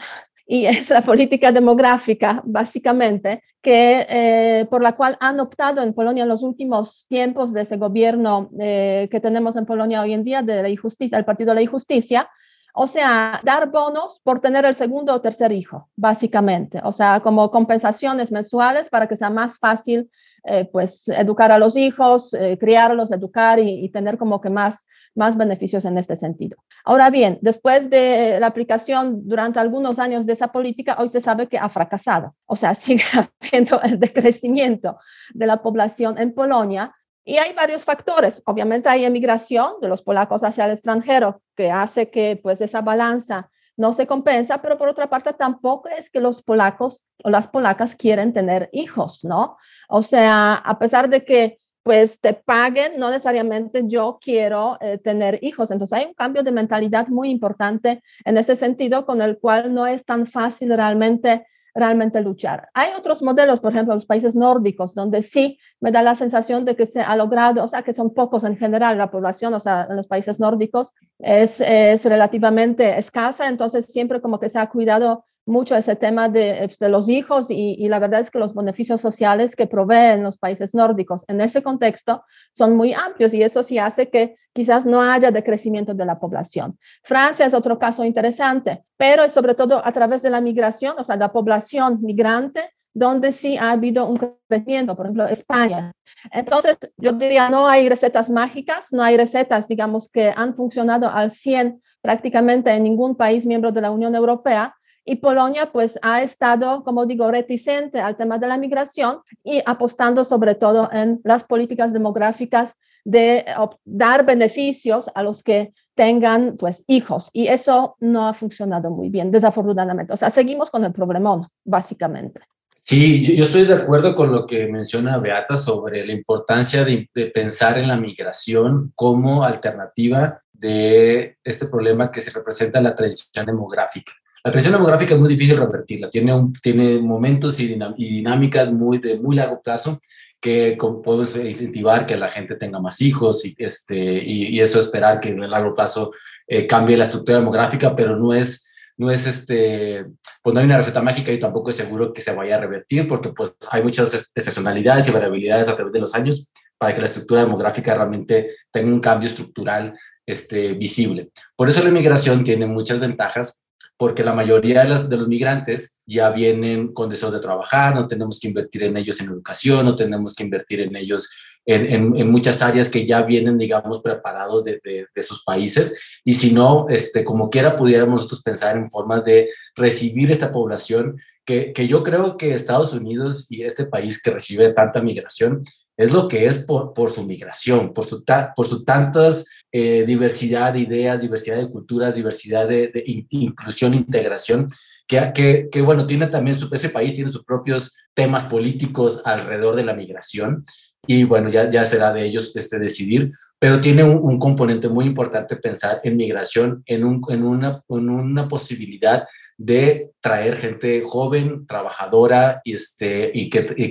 Y 0.46 0.66
es 0.66 0.90
la 0.90 1.02
política 1.02 1.52
demográfica, 1.52 2.42
básicamente, 2.44 3.42
que, 3.60 4.06
eh, 4.08 4.66
por 4.70 4.82
la 4.82 4.92
cual 4.92 5.16
han 5.20 5.38
optado 5.38 5.82
en 5.82 5.92
Polonia 5.92 6.22
en 6.22 6.28
los 6.28 6.42
últimos 6.42 7.06
tiempos 7.08 7.52
de 7.52 7.62
ese 7.62 7.76
gobierno 7.76 8.50
eh, 8.58 9.08
que 9.10 9.20
tenemos 9.20 9.56
en 9.56 9.66
Polonia 9.66 10.00
hoy 10.02 10.14
en 10.14 10.24
día, 10.24 10.42
de 10.42 10.62
la 10.62 10.68
injusticia, 10.68 11.18
el 11.18 11.24
Partido 11.24 11.50
de 11.50 11.56
la 11.56 11.62
Injusticia, 11.62 12.28
o 12.74 12.86
sea, 12.86 13.40
dar 13.44 13.70
bonos 13.70 14.20
por 14.24 14.40
tener 14.40 14.64
el 14.64 14.74
segundo 14.74 15.14
o 15.14 15.20
tercer 15.20 15.52
hijo, 15.52 15.90
básicamente. 15.94 16.80
O 16.84 16.92
sea, 16.92 17.20
como 17.20 17.50
compensaciones 17.50 18.32
mensuales 18.32 18.88
para 18.88 19.06
que 19.06 19.16
sea 19.16 19.28
más 19.28 19.58
fácil, 19.58 20.10
eh, 20.44 20.64
pues, 20.64 21.06
educar 21.08 21.52
a 21.52 21.58
los 21.58 21.76
hijos, 21.76 22.32
eh, 22.34 22.56
criarlos, 22.58 23.12
educar 23.12 23.58
y, 23.58 23.88
tener 23.90 24.16
como 24.16 24.40
que 24.40 24.48
más, 24.48 24.86
más 25.14 25.36
beneficios 25.36 25.84
en 25.84 25.98
este 25.98 26.16
sentido. 26.16 26.56
Ahora 26.84 27.10
bien, 27.10 27.38
después 27.42 27.90
de 27.90 28.40
la 28.40 28.46
aplicación 28.46 29.28
durante 29.28 29.60
algunos 29.60 29.98
años 29.98 30.24
de 30.24 30.32
esa 30.32 30.50
política, 30.50 30.96
hoy 30.98 31.10
se 31.10 31.20
sabe 31.20 31.48
que 31.48 31.58
ha 31.58 31.68
fracasado. 31.68 32.34
O 32.46 32.56
sea, 32.56 32.74
sigue 32.74 33.04
habiendo 33.40 33.82
el 33.82 34.00
decrecimiento 34.00 34.98
de 35.34 35.46
la 35.46 35.62
población 35.62 36.18
en 36.18 36.32
Polonia 36.32 36.94
y 37.24 37.38
hay 37.38 37.52
varios 37.52 37.84
factores. 37.84 38.42
Obviamente 38.46 38.88
hay 38.88 39.04
emigración 39.04 39.74
de 39.80 39.88
los 39.88 40.02
polacos 40.02 40.44
hacia 40.44 40.64
el 40.64 40.72
extranjero 40.72 41.42
que 41.56 41.70
hace 41.70 42.10
que 42.10 42.38
pues 42.42 42.60
esa 42.60 42.80
balanza 42.80 43.50
no 43.76 43.92
se 43.92 44.06
compensa, 44.06 44.60
pero 44.60 44.76
por 44.76 44.88
otra 44.88 45.08
parte 45.08 45.32
tampoco 45.32 45.88
es 45.88 46.10
que 46.10 46.20
los 46.20 46.42
polacos 46.42 47.06
o 47.24 47.30
las 47.30 47.48
polacas 47.48 47.94
quieren 47.94 48.32
tener 48.32 48.68
hijos, 48.72 49.24
¿no? 49.24 49.56
O 49.88 50.02
sea, 50.02 50.54
a 50.54 50.78
pesar 50.78 51.08
de 51.08 51.24
que 51.24 51.58
pues 51.82 52.20
te 52.20 52.32
paguen, 52.34 52.92
no 52.98 53.10
necesariamente 53.10 53.82
yo 53.86 54.18
quiero 54.22 54.78
eh, 54.80 54.98
tener 54.98 55.40
hijos. 55.42 55.70
Entonces 55.70 55.98
hay 55.98 56.06
un 56.06 56.14
cambio 56.14 56.42
de 56.44 56.52
mentalidad 56.52 57.08
muy 57.08 57.30
importante 57.30 58.02
en 58.24 58.38
ese 58.38 58.54
sentido 58.54 59.04
con 59.04 59.20
el 59.20 59.38
cual 59.38 59.74
no 59.74 59.86
es 59.86 60.04
tan 60.04 60.26
fácil 60.26 60.76
realmente 60.76 61.44
realmente 61.74 62.20
luchar. 62.20 62.68
Hay 62.74 62.90
otros 62.96 63.22
modelos, 63.22 63.60
por 63.60 63.72
ejemplo, 63.72 63.94
los 63.94 64.06
países 64.06 64.34
nórdicos, 64.34 64.94
donde 64.94 65.22
sí 65.22 65.58
me 65.80 65.90
da 65.90 66.02
la 66.02 66.14
sensación 66.14 66.64
de 66.64 66.76
que 66.76 66.86
se 66.86 67.00
ha 67.00 67.16
logrado, 67.16 67.64
o 67.64 67.68
sea, 67.68 67.82
que 67.82 67.92
son 67.92 68.12
pocos 68.12 68.44
en 68.44 68.56
general 68.56 68.98
la 68.98 69.10
población, 69.10 69.54
o 69.54 69.60
sea, 69.60 69.86
en 69.88 69.96
los 69.96 70.06
países 70.06 70.38
nórdicos 70.38 70.92
es, 71.18 71.60
es 71.60 72.04
relativamente 72.04 72.98
escasa, 72.98 73.48
entonces 73.48 73.86
siempre 73.86 74.20
como 74.20 74.38
que 74.38 74.48
se 74.48 74.58
ha 74.58 74.68
cuidado 74.68 75.24
mucho 75.44 75.74
ese 75.74 75.96
tema 75.96 76.28
de, 76.28 76.70
de 76.78 76.88
los 76.88 77.08
hijos 77.08 77.50
y, 77.50 77.74
y, 77.78 77.88
la 77.88 77.98
verdad 77.98 78.20
es 78.20 78.30
que 78.30 78.38
los 78.38 78.54
beneficios 78.54 79.00
sociales 79.00 79.56
que 79.56 79.66
proveen 79.66 80.22
los 80.22 80.38
países 80.38 80.74
nórdicos 80.74 81.24
en 81.28 81.40
ese 81.40 81.62
contexto 81.62 82.24
son 82.52 82.76
muy 82.76 82.92
amplios 82.92 83.34
y 83.34 83.42
eso 83.42 83.62
sí 83.62 83.78
hace 83.78 84.08
que 84.08 84.36
quizás 84.52 84.86
no 84.86 85.00
haya 85.00 85.30
decrecimiento 85.30 85.94
de 85.94 86.06
la 86.06 86.18
población. 86.18 86.78
Francia 87.02 87.46
es 87.46 87.54
otro 87.54 87.78
caso 87.78 88.04
interesante, 88.04 88.84
pero 88.96 89.24
es 89.24 89.32
sobre 89.32 89.54
todo 89.54 89.84
a 89.84 89.92
través 89.92 90.22
de 90.22 90.30
la 90.30 90.40
migración, 90.40 90.94
o 90.98 91.04
sea, 91.04 91.16
la 91.16 91.32
población 91.32 91.98
migrante, 92.02 92.60
donde 92.94 93.32
sí 93.32 93.56
ha 93.56 93.70
habido 93.70 94.06
un 94.06 94.18
crecimiento, 94.48 94.94
por 94.94 95.06
ejemplo, 95.06 95.26
España. 95.26 95.92
Entonces, 96.30 96.76
yo 96.98 97.12
diría, 97.12 97.48
no 97.48 97.66
hay 97.66 97.88
recetas 97.88 98.28
mágicas, 98.28 98.92
no 98.92 99.02
hay 99.02 99.16
recetas, 99.16 99.66
digamos, 99.66 100.10
que 100.10 100.32
han 100.34 100.54
funcionado 100.54 101.08
al 101.08 101.30
100 101.30 101.80
prácticamente 102.02 102.70
en 102.70 102.82
ningún 102.82 103.16
país 103.16 103.46
miembro 103.46 103.72
de 103.72 103.80
la 103.80 103.90
Unión 103.90 104.14
Europea, 104.14 104.74
y 105.04 105.16
Polonia 105.16 105.70
pues 105.72 105.98
ha 106.02 106.22
estado, 106.22 106.84
como 106.84 107.06
digo, 107.06 107.30
reticente 107.30 108.00
al 108.00 108.16
tema 108.16 108.38
de 108.38 108.48
la 108.48 108.58
migración 108.58 109.20
y 109.42 109.62
apostando 109.66 110.24
sobre 110.24 110.54
todo 110.54 110.88
en 110.92 111.20
las 111.24 111.44
políticas 111.44 111.92
demográficas 111.92 112.76
de 113.04 113.44
dar 113.84 114.24
beneficios 114.24 115.10
a 115.14 115.22
los 115.22 115.42
que 115.42 115.72
tengan 115.94 116.56
pues 116.56 116.84
hijos 116.86 117.30
y 117.32 117.48
eso 117.48 117.96
no 118.00 118.28
ha 118.28 118.34
funcionado 118.34 118.90
muy 118.90 119.08
bien, 119.08 119.30
desafortunadamente. 119.30 120.12
O 120.12 120.16
sea, 120.16 120.30
seguimos 120.30 120.70
con 120.70 120.84
el 120.84 120.92
problemón, 120.92 121.46
básicamente. 121.64 122.40
Sí, 122.84 123.36
yo, 123.36 123.44
estoy 123.44 123.64
de 123.64 123.74
acuerdo 123.74 124.14
con 124.14 124.32
lo 124.32 124.44
que 124.44 124.66
menciona 124.66 125.18
Beata 125.18 125.56
sobre 125.56 126.04
la 126.04 126.12
importancia 126.12 126.84
de, 126.84 127.08
de 127.14 127.26
pensar 127.26 127.78
en 127.78 127.88
la 127.88 127.96
migración 127.96 128.92
como 128.94 129.44
alternativa 129.44 130.42
de 130.52 131.38
este 131.44 131.66
problema 131.66 132.10
que 132.10 132.20
se 132.20 132.30
representa 132.30 132.80
la 132.80 132.94
transición 132.94 133.46
demográfica. 133.46 134.12
La 134.44 134.50
transición 134.50 134.72
demográfica 134.72 135.14
es 135.14 135.20
muy 135.20 135.28
difícil 135.28 135.56
revertirla, 135.56 136.10
tiene, 136.10 136.34
un, 136.34 136.52
tiene 136.52 136.98
momentos 136.98 137.60
y, 137.60 137.76
dinámicas 137.96 138.72
muy 138.72 138.98
de 138.98 139.16
muy 139.20 139.36
largo 139.36 139.62
plazo 139.62 140.00
que 140.40 140.76
podemos 140.76 141.36
incentivar 141.36 142.04
que 142.06 142.16
la 142.16 142.28
gente 142.28 142.56
tenga 142.56 142.80
más 142.80 143.00
hijos 143.00 143.44
y, 143.44 143.54
este, 143.58 143.96
y, 143.96 144.60
eso 144.60 144.80
esperar 144.80 145.20
que 145.20 145.28
en 145.28 145.44
el 145.44 145.50
largo 145.50 145.72
plazo 145.72 146.10
eh, 146.48 146.66
cambie 146.66 146.96
la 146.96 147.04
estructura 147.04 147.38
demográfica, 147.38 147.94
pero 147.94 148.16
no 148.16 148.34
es, 148.34 148.68
no 148.96 149.12
es 149.12 149.28
este, 149.28 150.06
pues 150.42 150.52
no 150.52 150.58
hay 150.58 150.66
una 150.66 150.78
receta 150.78 151.00
mágica 151.00 151.30
y 151.30 151.38
tampoco 151.38 151.70
es 151.70 151.76
seguro 151.76 152.12
que 152.12 152.20
se 152.20 152.34
vaya 152.34 152.56
a 152.56 152.60
revertir 152.60 153.06
porque 153.06 153.28
pues 153.28 153.54
hay 153.70 153.84
muchas 153.84 154.32
excepcionalidades 154.34 155.06
y 155.06 155.12
variabilidades 155.12 155.68
a 155.68 155.76
través 155.76 155.92
de 155.92 156.00
los 156.00 156.16
años 156.16 156.50
para 156.76 156.92
que 156.92 157.00
la 157.00 157.06
estructura 157.06 157.42
demográfica 157.42 157.94
realmente 157.94 158.48
tenga 158.72 158.92
un 158.92 158.98
cambio 158.98 159.28
estructural 159.28 159.96
este, 160.26 160.72
visible. 160.72 161.30
Por 161.54 161.68
eso 161.68 161.80
la 161.80 161.90
inmigración 161.90 162.42
tiene 162.42 162.66
muchas 162.66 162.98
ventajas 162.98 163.62
porque 164.02 164.24
la 164.24 164.32
mayoría 164.32 164.82
de 164.82 164.88
los, 164.88 165.08
de 165.08 165.16
los, 165.16 165.28
migrantes 165.28 166.02
ya 166.04 166.30
vienen 166.30 166.92
con 166.92 167.08
deseos 167.08 167.32
de 167.32 167.38
trabajar, 167.38 167.94
no 167.94 168.08
tenemos 168.08 168.40
que 168.40 168.48
invertir 168.48 168.82
en 168.82 168.96
ellos 168.96 169.20
en 169.20 169.28
educación, 169.28 169.84
no 169.84 169.94
tenemos 169.94 170.34
que 170.34 170.42
invertir 170.42 170.80
en 170.80 170.96
ellos 170.96 171.30
en, 171.64 172.16
en, 172.16 172.28
muchas 172.28 172.62
áreas 172.62 172.90
que 172.90 173.06
ya 173.06 173.22
vienen, 173.22 173.58
digamos, 173.58 174.00
preparados 174.00 174.64
de, 174.64 174.80
de, 174.82 175.22
sus 175.22 175.44
países. 175.44 176.20
Y 176.24 176.32
si 176.32 176.52
no, 176.52 176.88
este, 176.88 177.22
como 177.22 177.48
quiera, 177.48 177.76
pudiéramos 177.76 178.14
nosotros 178.14 178.42
pensar 178.42 178.76
en 178.76 178.90
formas 178.90 179.24
de 179.24 179.48
recibir 179.76 180.32
esta 180.32 180.50
población, 180.50 181.20
que, 181.44 181.72
que 181.72 181.86
yo 181.86 182.02
creo 182.02 182.36
que 182.36 182.54
Estados 182.54 182.92
Unidos 182.92 183.46
y 183.50 183.62
este 183.62 183.86
país 183.86 184.20
que 184.20 184.32
recibe 184.32 184.72
tanta 184.72 185.00
migración 185.00 185.60
es 185.96 186.12
lo 186.12 186.28
que 186.28 186.46
es 186.46 186.58
por, 186.58 186.92
por 186.92 187.10
su 187.10 187.24
migración, 187.24 187.92
por 187.92 188.04
su, 188.04 188.24
por 188.56 188.66
su 188.66 188.84
tantas 188.84 189.46
eh, 189.70 190.04
diversidad 190.06 190.72
de 190.72 190.80
ideas, 190.80 191.20
diversidad 191.20 191.56
de 191.56 191.70
culturas, 191.70 192.14
diversidad 192.14 192.68
de, 192.68 192.88
de 192.88 193.26
inclusión, 193.30 193.94
integración, 193.94 194.68
que, 195.06 195.32
que, 195.34 195.68
que, 195.70 195.82
bueno, 195.82 196.06
tiene 196.06 196.26
también 196.28 196.56
su, 196.56 196.72
ese 196.74 196.88
país 196.88 197.14
tiene 197.14 197.30
sus 197.30 197.44
propios 197.44 197.96
temas 198.14 198.44
políticos 198.44 199.20
alrededor 199.24 199.76
de 199.76 199.84
la 199.84 199.94
migración 199.94 200.62
y 201.06 201.24
bueno, 201.24 201.48
ya, 201.48 201.70
ya 201.70 201.84
será 201.84 202.12
de 202.12 202.24
ellos 202.24 202.54
este, 202.54 202.78
decidir, 202.78 203.32
pero 203.62 203.80
tiene 203.80 204.02
un, 204.02 204.40
componente 204.40 204.88
muy 204.88 205.04
importante 205.04 205.54
pensar 205.54 206.00
en 206.02 206.16
migración, 206.16 206.82
en, 206.84 207.04
un, 207.04 207.22
en, 207.28 207.44
una, 207.44 208.48
posibilidad 208.48 209.28
de 209.56 210.10
traer 210.20 210.56
gente 210.56 211.04
joven, 211.06 211.64
trabajadora 211.64 212.60
y, 212.64 212.74
este, 212.74 213.30
que, 213.52 213.72
y 213.76 213.88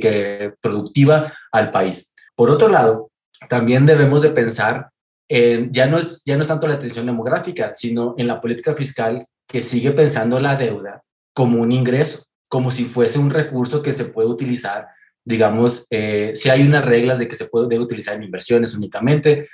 productiva 0.60 1.32
al 1.54 1.72
país. 1.72 2.14
Por 2.36 2.52
otro 2.52 2.68
lado, 2.68 3.12
también 3.48 3.86
debemos 3.86 4.22
de 4.22 4.32
pensar 4.32 4.90
en, 5.30 5.72
ya 5.72 5.88
no, 5.88 6.00
es, 6.00 6.22
ya 6.26 6.36
no 6.36 6.42
es 6.42 6.50
tanto 6.50 6.68
la 6.68 6.74
atención 6.74 7.06
demográfica, 7.06 7.74
sino 7.74 8.14
en 8.18 8.28
la 8.28 8.42
política 8.42 8.74
fiscal 8.74 9.26
que 9.48 9.62
sigue 9.62 9.92
pensando 9.92 10.38
la 10.42 10.58
deuda 10.58 11.02
como 11.34 11.62
un 11.62 11.72
ingreso, 11.72 12.26
como 12.50 12.72
si 12.72 12.84
fuese 12.84 13.20
un 13.20 13.30
recurso 13.30 13.82
que 13.82 13.94
se 13.94 14.04
puede 14.04 14.28
utilizar 14.28 14.90
digamos, 15.24 15.88
eh, 15.90 16.32
si 16.36 16.50
hay 16.50 16.64
unas 16.64 16.86
reglas 16.86 17.20
de 17.20 17.28
que 17.28 17.36
se 17.36 17.46
puede 17.46 17.78
utilizar 17.80 18.16
en 18.16 18.24
inversiones 18.24 18.76
únicamente, 18.76 19.46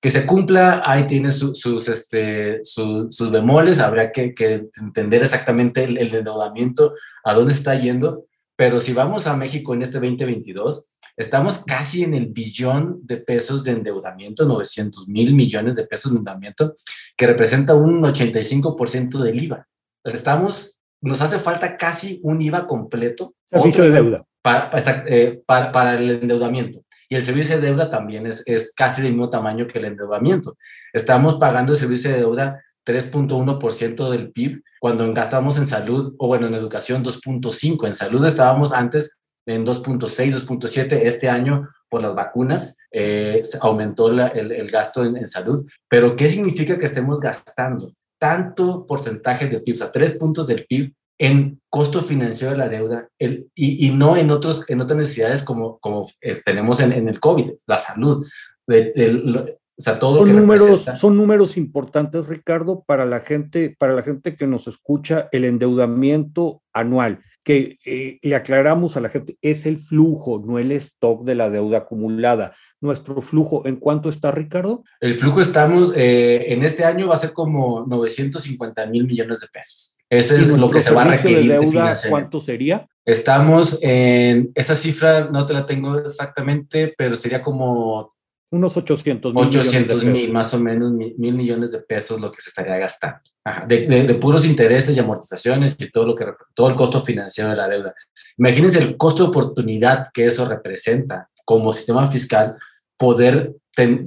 que 0.00 0.10
se 0.10 0.24
cumpla, 0.24 0.82
ahí 0.84 1.06
tiene 1.06 1.30
sus, 1.30 1.88
este, 1.88 2.60
sus 2.62 3.30
bemoles, 3.30 3.80
habría 3.80 4.10
que, 4.10 4.34
entender 4.80 5.22
exactamente 5.22 5.84
el, 5.84 5.98
endeudamiento, 5.98 6.94
a 7.22 7.34
dónde 7.34 7.52
está 7.52 7.74
yendo, 7.74 8.24
pero 8.56 8.80
si 8.80 8.94
vamos 8.94 9.26
a 9.26 9.36
México 9.36 9.74
en 9.74 9.82
este 9.82 10.00
2022, 10.00 10.86
estamos 11.18 11.64
casi 11.66 12.02
en 12.02 12.14
el 12.14 12.28
billón 12.28 13.00
de 13.02 13.18
pesos 13.18 13.62
de 13.62 13.72
endeudamiento, 13.72 14.46
900 14.46 15.06
mil 15.06 15.34
millones 15.34 15.76
de 15.76 15.86
pesos 15.86 16.12
de 16.12 16.18
endeudamiento, 16.18 16.72
que 17.14 17.26
representa 17.26 17.74
un 17.74 18.02
85% 18.02 19.22
del 19.22 19.42
IVA. 19.44 19.68
estamos, 20.04 20.80
nos 21.02 21.20
hace 21.20 21.38
falta 21.38 21.76
casi 21.76 22.20
un 22.22 22.40
IVA 22.40 22.66
completo. 22.66 23.34
Servicio 23.50 23.84
de 23.84 23.90
deuda 23.90 24.26
eh, 24.44 25.42
para, 25.46 25.94
el 25.94 26.10
endeudamiento. 26.22 26.80
Y 27.08 27.16
el 27.16 27.22
servicio 27.22 27.56
de 27.56 27.66
deuda 27.66 27.90
también 27.90 28.26
es, 28.26 28.42
es 28.46 28.72
casi 28.74 29.02
del 29.02 29.12
mismo 29.12 29.30
tamaño 29.30 29.66
que 29.66 29.78
el 29.78 29.86
endeudamiento. 29.86 30.56
Estamos 30.92 31.36
pagando 31.36 31.72
el 31.72 31.78
servicio 31.78 32.10
de 32.10 32.18
deuda 32.18 32.62
3.1% 32.86 34.10
del 34.10 34.30
PIB, 34.30 34.62
cuando 34.80 35.12
gastamos 35.12 35.58
en 35.58 35.66
salud, 35.66 36.14
o 36.18 36.26
bueno, 36.26 36.46
en 36.46 36.54
educación 36.54 37.04
2.5%. 37.04 37.86
En 37.86 37.94
salud 37.94 38.24
estábamos 38.24 38.72
antes 38.72 39.18
en 39.46 39.66
2.6, 39.66 40.34
2.7. 40.34 41.00
Este 41.04 41.28
año, 41.28 41.68
por 41.88 42.02
las 42.02 42.14
vacunas, 42.14 42.76
eh, 42.92 43.42
aumentó 43.60 44.08
el, 44.08 44.52
el, 44.52 44.70
gasto 44.70 45.04
en, 45.04 45.16
en, 45.16 45.28
salud. 45.28 45.68
Pero, 45.88 46.16
¿qué 46.16 46.28
significa 46.28 46.78
que 46.78 46.86
estemos 46.86 47.20
gastando 47.20 47.92
tanto 48.20 48.86
porcentaje 48.86 49.48
del 49.48 49.62
PIB, 49.62 49.74
o 49.74 49.78
sea, 49.78 49.90
tres 49.90 50.18
puntos 50.18 50.46
del 50.46 50.66
PIB 50.66 50.92
en 51.20 51.60
costo 51.68 52.00
financiero 52.00 52.52
de 52.52 52.58
la 52.58 52.68
deuda 52.70 53.08
el, 53.18 53.50
y, 53.54 53.86
y, 53.86 53.90
no 53.90 54.16
en, 54.16 54.30
otros, 54.30 54.64
en 54.68 54.80
otras 54.80 54.98
necesidades 54.98 55.42
como, 55.42 55.78
como 55.78 56.08
tenemos 56.46 56.80
en, 56.80 56.92
en, 56.92 57.08
el 57.08 57.20
COVID, 57.20 57.50
la 57.66 57.76
salud. 57.76 58.26
De, 58.66 59.52
o 59.78 59.82
sea, 59.82 59.98
todo 59.98 60.18
son, 60.18 60.26
que 60.26 60.32
números, 60.32 60.86
son 60.94 61.16
números 61.18 61.58
importantes, 61.58 62.26
Ricardo, 62.26 62.84
para 62.86 63.04
la, 63.04 63.20
gente, 63.20 63.76
para 63.78 63.94
la 63.94 64.02
gente 64.02 64.34
que 64.34 64.46
nos 64.46 64.66
escucha, 64.66 65.28
el 65.32 65.44
endeudamiento 65.44 66.62
anual, 66.72 67.20
que 67.44 67.78
eh, 67.84 68.18
le 68.22 68.34
aclaramos 68.34 68.96
a 68.96 69.00
la 69.00 69.10
gente, 69.10 69.36
es 69.42 69.66
el 69.66 69.78
flujo, 69.78 70.42
no 70.42 70.58
el 70.58 70.72
stock 70.72 71.24
de 71.24 71.34
la 71.34 71.50
deuda 71.50 71.78
acumulada. 71.78 72.54
Nuestro 72.82 73.20
flujo, 73.20 73.66
¿en 73.66 73.76
cuánto 73.76 74.08
está, 74.08 74.30
Ricardo? 74.30 74.84
El 75.00 75.18
flujo 75.18 75.42
estamos, 75.42 75.92
eh, 75.94 76.46
en 76.48 76.62
este 76.62 76.84
año 76.84 77.08
va 77.08 77.14
a 77.14 77.18
ser 77.18 77.34
como 77.34 77.84
950 77.86 78.86
mil 78.86 79.06
millones 79.06 79.40
de 79.40 79.48
pesos. 79.48 79.98
Ese 80.08 80.38
es 80.38 80.48
lo 80.48 80.70
que 80.70 80.80
se 80.80 80.92
va 80.92 81.02
a 81.02 81.08
requerir. 81.08 81.52
de 81.52 81.58
deuda 81.58 81.94
cuánto 82.08 82.40
sería? 82.40 82.88
Estamos 83.04 83.78
en, 83.82 84.50
esa 84.54 84.74
cifra 84.74 85.30
no 85.30 85.44
te 85.44 85.52
la 85.52 85.66
tengo 85.66 85.98
exactamente, 85.98 86.94
pero 86.96 87.16
sería 87.16 87.42
como... 87.42 88.14
Unos 88.50 88.76
800 88.76 89.34
mil. 89.34 89.44
800 89.44 90.04
mil, 90.04 90.32
más 90.32 90.52
o 90.54 90.58
menos, 90.58 90.90
mil, 90.90 91.34
millones 91.34 91.70
de 91.70 91.80
pesos 91.82 92.20
lo 92.20 92.32
que 92.32 92.40
se 92.40 92.48
estaría 92.48 92.78
gastando. 92.78 93.20
de, 93.68 93.86
de, 93.86 94.14
puros 94.14 94.44
intereses 94.44 94.96
y 94.96 95.00
amortizaciones 95.00 95.76
y 95.78 95.90
todo, 95.90 96.06
lo 96.06 96.14
que, 96.16 96.24
todo 96.54 96.68
el 96.68 96.74
costo 96.74 96.98
financiero 96.98 97.50
de 97.50 97.56
la 97.56 97.68
deuda. 97.68 97.94
Imagínense 98.38 98.80
el 98.80 98.96
costo 98.96 99.22
de 99.22 99.28
oportunidad 99.28 100.08
que 100.12 100.26
eso 100.26 100.46
representa 100.46 101.28
como 101.44 101.72
sistema 101.72 102.08
fiscal, 102.08 102.56
poder 103.00 103.56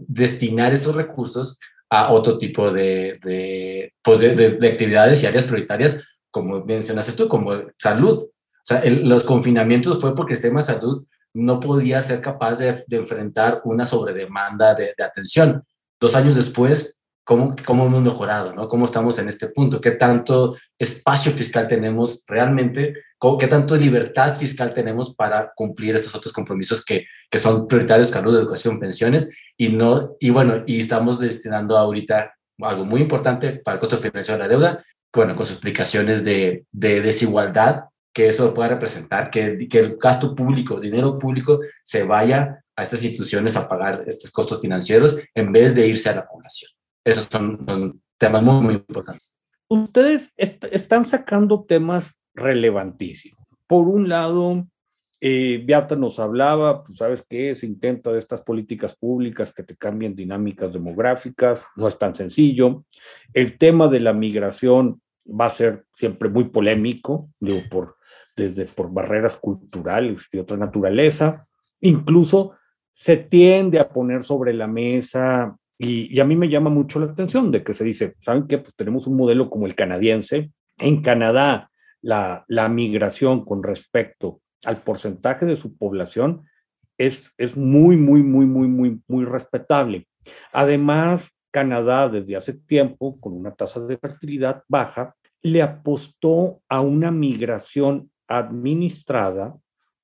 destinar 0.07 0.71
esos 0.71 0.95
recursos 0.95 1.59
a 1.89 2.11
otro 2.11 2.37
tipo 2.37 2.71
pues 2.71 4.19
de, 4.19 4.35
de, 4.59 4.67
actividades 4.67 5.23
y 5.23 5.25
áreas 5.25 5.45
prioritarias, 5.45 6.19
como 6.29 6.63
mencionaste 6.63 7.13
tú, 7.13 7.27
como 7.27 7.53
salud. 7.75 8.19
O 8.19 8.65
sea, 8.65 8.83
los 8.85 9.23
confinamientos 9.23 9.99
fue 9.99 10.13
porque 10.13 10.33
el 10.33 10.37
sistema 10.37 10.59
de 10.59 10.67
salud 10.67 11.05
no 11.33 11.59
podía 11.59 12.03
ser 12.03 12.21
capaz 12.21 12.59
de, 12.59 12.83
enfrentar 12.91 13.61
una 13.65 13.83
sobredemanda 13.83 14.75
de, 14.75 14.93
atención. 15.03 15.63
Dos 15.99 16.15
años 16.15 16.35
después, 16.35 17.01
¿cómo, 17.23 17.55
¿cómo 17.65 17.87
hemos 17.87 18.01
mejorado? 18.01 18.53
¿no? 18.53 18.67
¿Cómo 18.67 18.85
estamos 18.85 19.17
en 19.17 19.27
este 19.27 19.47
punto? 19.47 19.81
¿Qué 19.81 19.91
tanto 19.91 20.55
espacio 20.77 21.31
fiscal 21.31 21.67
tenemos 21.67 22.23
realmente? 22.27 22.93
¿Qué 23.39 23.47
tanto 23.47 23.75
libertad 23.75 24.35
fiscal 24.35 24.73
tenemos 24.73 25.15
para 25.15 25.51
cumplir 25.55 25.95
estos 25.95 26.13
otros 26.13 26.33
compromisos 26.33 26.83
que, 26.83 27.05
que 27.29 27.39
son 27.39 27.67
prioritarios, 27.67 28.09
salud, 28.09 28.35
educación, 28.35 28.79
pensiones? 28.79 29.31
y 29.57 29.69
no, 29.69 30.15
y 30.19 30.29
bueno, 30.29 30.63
y 30.65 30.79
estamos 30.79 31.19
destinando 31.19 31.77
ahorita 31.77 32.33
algo 32.59 32.85
muy 32.85 33.01
importante 33.01 33.53
para 33.53 33.75
el 33.75 33.79
costo 33.79 33.97
financiero 33.97 34.37
de 34.37 34.43
la 34.43 34.49
deuda, 34.49 34.85
bueno, 35.13 35.35
con 35.35 35.45
sus 35.45 35.55
explicaciones 35.55 36.23
de, 36.23 36.65
de 36.71 37.01
desigualdad 37.01 37.85
que 38.13 38.27
eso 38.27 38.53
pueda 38.53 38.69
representar, 38.69 39.29
que, 39.29 39.67
que 39.67 39.79
el 39.79 39.97
gasto 39.97 40.35
público, 40.35 40.79
dinero 40.79 41.17
público, 41.17 41.59
se 41.83 42.03
vaya 42.03 42.63
a 42.75 42.81
estas 42.81 43.03
instituciones 43.03 43.55
a 43.55 43.67
pagar 43.67 44.03
estos 44.07 44.31
costos 44.31 44.61
financieros 44.61 45.19
en 45.33 45.51
vez 45.51 45.75
de 45.75 45.87
irse 45.87 46.09
a 46.09 46.15
la 46.15 46.27
población. 46.27 46.71
Esos 47.03 47.25
son, 47.25 47.63
son 47.67 48.01
temas 48.17 48.41
muy, 48.41 48.61
muy 48.61 48.73
importantes. 48.75 49.35
Ustedes 49.67 50.31
est 50.37 50.63
están 50.65 51.05
sacando 51.05 51.63
temas 51.63 52.11
relevantísimos. 52.33 53.45
Por 53.67 53.87
un 53.87 54.09
lado, 54.09 54.67
eh, 55.25 55.63
Beata 55.65 55.95
nos 55.95 56.19
hablaba, 56.19 56.83
pues 56.83 56.97
sabes 56.97 57.25
qué, 57.27 57.55
se 57.55 57.65
intenta 57.65 58.11
de 58.11 58.19
estas 58.19 58.41
políticas 58.41 58.93
públicas 58.93 59.53
que 59.53 59.63
te 59.63 59.77
cambien 59.77 60.15
dinámicas 60.15 60.73
demográficas, 60.73 61.65
no 61.77 61.87
es 61.87 61.97
tan 61.97 62.13
sencillo. 62.13 62.83
El 63.33 63.57
tema 63.57 63.87
de 63.87 64.01
la 64.01 64.11
migración 64.11 65.01
va 65.25 65.45
a 65.45 65.49
ser 65.49 65.85
siempre 65.93 66.27
muy 66.27 66.49
polémico, 66.49 67.29
digo, 67.39 67.59
por, 67.71 67.95
desde 68.35 68.65
por 68.65 68.91
barreras 68.91 69.37
culturales 69.37 70.27
y 70.29 70.39
otra 70.39 70.57
naturaleza. 70.57 71.47
Incluso 71.79 72.55
se 72.91 73.15
tiende 73.15 73.79
a 73.79 73.87
poner 73.87 74.23
sobre 74.23 74.53
la 74.53 74.67
mesa, 74.67 75.55
y, 75.77 76.13
y, 76.15 76.19
a 76.19 76.25
mí 76.25 76.35
me 76.35 76.49
llama 76.49 76.69
mucho 76.69 76.99
la 76.99 77.07
atención 77.11 77.49
de 77.49 77.63
que 77.63 77.73
se 77.73 77.83
dice, 77.83 78.15
¿saben 78.19 78.45
qué? 78.45 78.57
Pues 78.57 78.75
tenemos 78.75 79.07
un 79.07 79.15
modelo 79.15 79.49
como 79.49 79.65
el 79.65 79.75
canadiense. 79.75 80.51
En 80.77 81.01
Canadá, 81.01 81.71
la, 82.03 82.45
la 82.47 82.69
migración 82.69 83.43
con 83.43 83.63
respecto 83.63 84.41
al 84.65 84.83
porcentaje 84.83 85.45
de 85.45 85.57
su 85.57 85.75
población 85.75 86.43
es, 86.97 87.33
es 87.37 87.57
muy, 87.57 87.97
muy, 87.97 88.21
muy, 88.21 88.45
muy, 88.45 88.67
muy, 88.67 89.01
muy 89.07 89.25
respetable. 89.25 90.07
Además, 90.51 91.29
Canadá 91.51 92.09
desde 92.09 92.35
hace 92.35 92.53
tiempo, 92.53 93.19
con 93.19 93.33
una 93.33 93.53
tasa 93.53 93.79
de 93.79 93.97
fertilidad 93.97 94.63
baja, 94.67 95.15
le 95.41 95.61
apostó 95.61 96.61
a 96.69 96.81
una 96.81 97.11
migración 97.11 98.11
administrada 98.27 99.55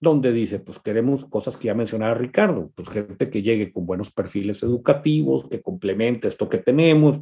donde 0.02 0.32
dice, 0.32 0.60
pues 0.60 0.80
queremos 0.80 1.26
cosas 1.26 1.58
que 1.58 1.68
ya 1.68 1.74
mencionaba 1.74 2.14
Ricardo, 2.14 2.72
pues 2.76 2.88
gente 2.90 3.30
que 3.30 3.42
llegue 3.42 3.72
con 3.72 3.86
buenos 3.86 4.12
perfiles 4.12 4.64
educativos, 4.64 5.48
que 5.50 5.62
complemente 5.62 6.28
esto 6.28 6.48
que 6.48 6.60
tenemos. 6.60 7.20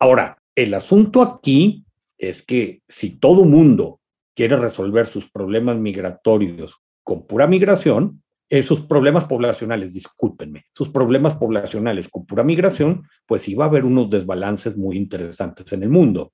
Ahora, 0.00 0.36
el 0.56 0.74
asunto 0.74 1.22
aquí 1.22 1.84
es 2.22 2.42
que 2.44 2.82
si 2.88 3.18
todo 3.18 3.44
mundo 3.44 4.00
quiere 4.34 4.56
resolver 4.56 5.06
sus 5.06 5.28
problemas 5.28 5.76
migratorios 5.76 6.78
con 7.02 7.26
pura 7.26 7.48
migración, 7.48 8.22
sus 8.62 8.82
problemas 8.82 9.24
poblacionales, 9.24 9.92
discúlpenme, 9.92 10.66
sus 10.72 10.90
problemas 10.90 11.34
poblacionales 11.34 12.08
con 12.08 12.24
pura 12.24 12.44
migración, 12.44 13.08
pues 13.26 13.48
iba 13.48 13.64
a 13.64 13.68
haber 13.68 13.84
unos 13.84 14.08
desbalances 14.08 14.76
muy 14.76 14.96
interesantes 14.96 15.72
en 15.72 15.82
el 15.82 15.88
mundo. 15.88 16.32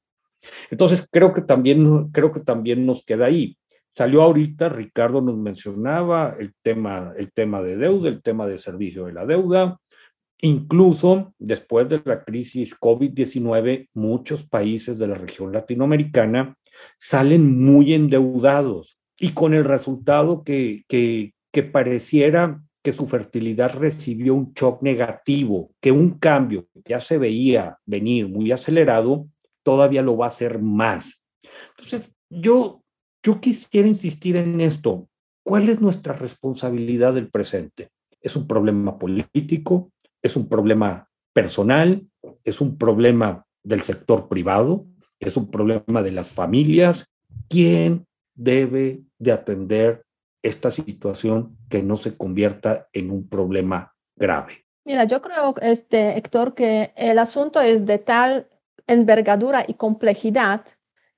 Entonces, 0.71 1.07
creo 1.11 1.33
que 1.33 1.43
también, 1.43 2.11
creo 2.11 2.33
que 2.33 2.41
también 2.41 2.85
nos 2.85 3.03
queda 3.05 3.27
ahí. 3.27 3.57
Salió 3.89 4.23
ahorita, 4.23 4.69
Ricardo 4.69 5.23
nos 5.23 5.39
mencionaba 5.39 6.37
el 6.39 6.53
tema, 6.61 7.15
el 7.17 7.33
tema 7.33 7.63
de 7.63 7.77
deuda, 7.77 8.09
el 8.11 8.23
tema 8.23 8.47
de 8.47 8.59
servicio 8.59 9.07
de 9.07 9.15
la 9.15 9.25
deuda. 9.25 9.79
Incluso 10.41 11.35
después 11.39 11.89
de 11.89 12.01
la 12.05 12.23
crisis 12.25 12.79
COVID-19, 12.79 13.89
muchos 13.95 14.45
países 14.45 14.99
de 14.99 15.09
la 15.09 15.17
región 15.17 15.53
latinoamericana 15.53 16.57
salen 16.99 17.61
muy 17.61 17.93
endeudados 17.93 18.99
y 19.19 19.31
con 19.33 19.53
el 19.53 19.65
resultado 19.65 20.45
que, 20.45 20.85
que, 20.89 21.33
pareciera 21.73 22.63
que 22.85 22.93
su 22.93 23.07
fertilidad 23.07 23.75
recibió 23.75 24.37
un 24.37 24.53
shock 24.53 24.81
negativo, 24.81 25.73
que 25.81 25.91
un 25.91 26.11
cambio 26.21 26.69
que 26.73 26.83
ya 26.91 27.01
se 27.01 27.19
veía 27.19 27.77
venir 27.85 28.29
muy 28.29 28.53
acelerado, 28.53 29.27
todavía 29.65 30.03
lo 30.03 30.17
va 30.17 30.27
a 30.27 30.29
hacer 30.29 30.63
más. 30.63 31.21
Entonces, 31.71 32.13
yo, 32.31 32.85
yo 33.25 33.41
quisiera 33.41 33.89
insistir 33.89 34.37
en 34.37 34.61
esto. 34.61 35.09
¿Cuál 35.43 35.69
es 35.69 35.81
nuestra 35.81 36.13
responsabilidad 36.13 37.15
del 37.15 37.29
presente? 37.29 37.89
¿Es 38.21 38.37
un 38.37 38.47
problema 38.47 38.99
político? 38.99 39.91
¿Es 40.29 40.37
un 40.37 40.47
problema 40.47 41.09
personal? 41.33 42.07
¿Es 42.45 42.61
un 42.61 42.77
problema 42.77 43.47
del 43.63 43.81
sector 43.81 44.29
privado? 44.29 44.85
¿Es 45.19 45.39
un 45.39 45.51
problema 45.51 46.03
de 46.03 46.11
las 46.11 46.29
familias? 46.29 47.07
¿Quién 47.49 48.07
debe 48.35 49.01
de 49.19 49.33
atender 49.33 50.05
esta 50.43 50.71
situación 50.71 51.57
que 51.71 51.83
no 51.83 51.97
se 51.97 52.15
convierta 52.19 52.89
en 52.93 53.11
un 53.11 53.27
problema 53.27 53.95
grave? 54.17 54.67
Mira, 54.85 55.05
yo 55.05 55.23
creo, 55.23 55.55
este, 55.63 56.19
Héctor, 56.19 56.55
que 56.55 56.93
el 56.95 57.19
asunto 57.19 57.63
es 57.63 57.87
de 57.87 57.97
tal 57.97 58.51
envergadura 58.87 59.65
y 59.67 59.75
complejidad 59.75 60.67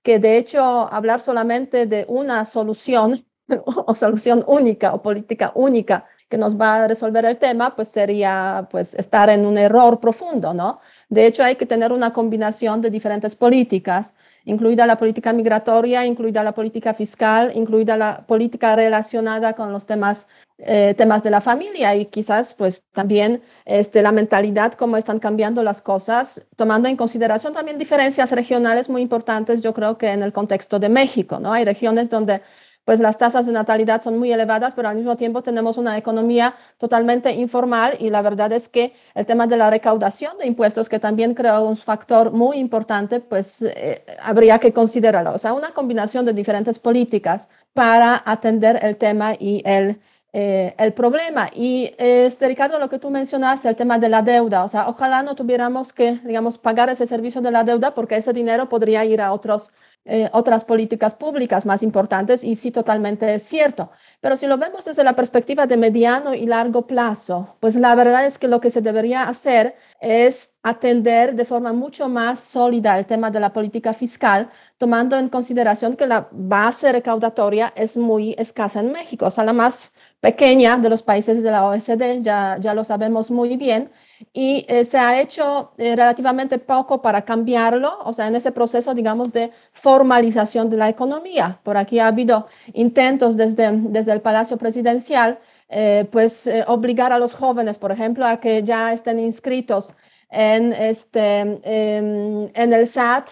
que 0.04 0.20
de 0.20 0.38
hecho 0.38 0.62
hablar 0.62 1.20
solamente 1.20 1.86
de 1.86 2.04
una 2.06 2.44
solución 2.44 3.26
o 3.66 3.92
solución 3.96 4.44
única 4.46 4.94
o 4.94 5.02
política 5.02 5.50
única 5.56 6.06
que 6.30 6.38
nos 6.38 6.58
va 6.58 6.84
a 6.84 6.88
resolver 6.88 7.24
el 7.24 7.38
tema, 7.38 7.74
pues 7.74 7.88
sería 7.88 8.68
pues 8.70 8.94
estar 8.94 9.28
en 9.30 9.44
un 9.44 9.58
error 9.58 9.98
profundo, 9.98 10.54
¿no? 10.54 10.80
De 11.08 11.26
hecho, 11.26 11.42
hay 11.42 11.56
que 11.56 11.66
tener 11.66 11.90
una 11.92 12.12
combinación 12.12 12.80
de 12.80 12.88
diferentes 12.88 13.34
políticas, 13.34 14.14
incluida 14.44 14.86
la 14.86 14.96
política 14.96 15.32
migratoria, 15.32 16.06
incluida 16.06 16.44
la 16.44 16.52
política 16.52 16.94
fiscal, 16.94 17.50
incluida 17.56 17.96
la 17.96 18.24
política 18.28 18.76
relacionada 18.76 19.54
con 19.54 19.72
los 19.72 19.86
temas, 19.86 20.28
eh, 20.58 20.94
temas 20.96 21.24
de 21.24 21.30
la 21.30 21.40
familia 21.40 21.96
y 21.96 22.06
quizás 22.06 22.54
pues 22.54 22.84
también 22.92 23.42
este, 23.64 24.00
la 24.00 24.12
mentalidad, 24.12 24.74
cómo 24.74 24.96
están 24.96 25.18
cambiando 25.18 25.64
las 25.64 25.82
cosas, 25.82 26.42
tomando 26.54 26.88
en 26.88 26.96
consideración 26.96 27.52
también 27.52 27.76
diferencias 27.76 28.30
regionales 28.30 28.88
muy 28.88 29.02
importantes, 29.02 29.62
yo 29.62 29.74
creo 29.74 29.98
que 29.98 30.08
en 30.12 30.22
el 30.22 30.32
contexto 30.32 30.78
de 30.78 30.90
México, 30.90 31.40
¿no? 31.40 31.52
Hay 31.52 31.64
regiones 31.64 32.08
donde 32.08 32.40
pues 32.84 33.00
las 33.00 33.18
tasas 33.18 33.46
de 33.46 33.52
natalidad 33.52 34.02
son 34.02 34.18
muy 34.18 34.32
elevadas, 34.32 34.74
pero 34.74 34.88
al 34.88 34.96
mismo 34.96 35.16
tiempo 35.16 35.42
tenemos 35.42 35.78
una 35.78 35.96
economía 35.98 36.54
totalmente 36.78 37.32
informal 37.32 37.96
y 38.00 38.10
la 38.10 38.22
verdad 38.22 38.52
es 38.52 38.68
que 38.68 38.94
el 39.14 39.26
tema 39.26 39.46
de 39.46 39.56
la 39.56 39.70
recaudación 39.70 40.38
de 40.38 40.46
impuestos, 40.46 40.88
que 40.88 40.98
también 40.98 41.34
creo 41.34 41.62
un 41.66 41.76
factor 41.76 42.32
muy 42.32 42.58
importante, 42.58 43.20
pues 43.20 43.62
eh, 43.62 44.04
habría 44.22 44.58
que 44.58 44.72
considerarlo. 44.72 45.34
O 45.34 45.38
sea, 45.38 45.52
una 45.52 45.70
combinación 45.72 46.24
de 46.24 46.32
diferentes 46.32 46.78
políticas 46.78 47.48
para 47.74 48.22
atender 48.26 48.78
el 48.82 48.96
tema 48.96 49.34
y 49.38 49.62
el 49.64 50.00
eh, 50.32 50.74
el 50.78 50.92
problema. 50.92 51.50
Y 51.52 51.92
este, 51.98 52.46
Ricardo, 52.46 52.78
lo 52.78 52.88
que 52.88 53.00
tú 53.00 53.10
mencionaste, 53.10 53.68
el 53.68 53.74
tema 53.74 53.98
de 53.98 54.08
la 54.08 54.22
deuda, 54.22 54.62
o 54.64 54.68
sea, 54.68 54.88
ojalá 54.88 55.22
no 55.24 55.34
tuviéramos 55.34 55.92
que, 55.92 56.20
digamos, 56.24 56.56
pagar 56.56 56.88
ese 56.88 57.06
servicio 57.06 57.40
de 57.40 57.50
la 57.50 57.64
deuda 57.64 57.94
porque 57.94 58.16
ese 58.16 58.32
dinero 58.32 58.68
podría 58.68 59.04
ir 59.04 59.20
a 59.20 59.32
otros, 59.32 59.72
eh, 60.04 60.30
otras 60.32 60.64
políticas 60.64 61.16
públicas 61.16 61.66
más 61.66 61.82
importantes 61.82 62.44
y 62.44 62.54
sí, 62.54 62.70
totalmente 62.70 63.34
es 63.34 63.42
cierto. 63.42 63.90
Pero 64.20 64.36
si 64.36 64.46
lo 64.46 64.56
vemos 64.56 64.84
desde 64.84 65.02
la 65.02 65.16
perspectiva 65.16 65.66
de 65.66 65.76
mediano 65.76 66.32
y 66.32 66.46
largo 66.46 66.86
plazo, 66.86 67.56
pues 67.58 67.74
la 67.74 67.96
verdad 67.96 68.24
es 68.24 68.38
que 68.38 68.46
lo 68.46 68.60
que 68.60 68.70
se 68.70 68.82
debería 68.82 69.28
hacer 69.28 69.74
es 70.00 70.54
atender 70.62 71.34
de 71.34 71.44
forma 71.44 71.72
mucho 71.72 72.08
más 72.08 72.38
sólida 72.38 72.98
el 72.98 73.06
tema 73.06 73.30
de 73.30 73.40
la 73.40 73.52
política 73.52 73.92
fiscal, 73.94 74.48
tomando 74.78 75.16
en 75.18 75.28
consideración 75.28 75.96
que 75.96 76.06
la 76.06 76.28
base 76.30 76.92
recaudatoria 76.92 77.72
es 77.74 77.96
muy 77.96 78.34
escasa 78.38 78.80
en 78.80 78.92
México, 78.92 79.26
o 79.26 79.30
sea, 79.30 79.44
la 79.44 79.52
más 79.52 79.92
pequeña 80.20 80.76
de 80.76 80.90
los 80.90 81.02
países 81.02 81.42
de 81.42 81.50
la 81.50 81.66
OECD, 81.66 82.20
ya, 82.22 82.58
ya 82.60 82.74
lo 82.74 82.84
sabemos 82.84 83.30
muy 83.30 83.56
bien, 83.56 83.90
y 84.32 84.66
eh, 84.68 84.84
se 84.84 84.98
ha 84.98 85.20
hecho 85.20 85.72
eh, 85.78 85.96
relativamente 85.96 86.58
poco 86.58 87.00
para 87.00 87.22
cambiarlo, 87.24 87.98
o 88.04 88.12
sea, 88.12 88.28
en 88.28 88.36
ese 88.36 88.52
proceso, 88.52 88.94
digamos, 88.94 89.32
de 89.32 89.50
formalización 89.72 90.68
de 90.68 90.76
la 90.76 90.88
economía. 90.90 91.58
Por 91.62 91.76
aquí 91.78 91.98
ha 91.98 92.08
habido 92.08 92.46
intentos 92.74 93.36
desde, 93.36 93.70
desde 93.72 94.12
el 94.12 94.20
Palacio 94.20 94.58
Presidencial, 94.58 95.38
eh, 95.70 96.06
pues 96.10 96.48
obligar 96.66 97.12
a 97.12 97.18
los 97.18 97.32
jóvenes, 97.32 97.78
por 97.78 97.92
ejemplo, 97.92 98.26
a 98.26 98.40
que 98.40 98.62
ya 98.62 98.92
estén 98.92 99.20
inscritos 99.20 99.92
en, 100.30 100.72
este, 100.72 101.40
em, 101.40 102.50
en 102.54 102.72
el 102.72 102.86
SAT 102.86 103.30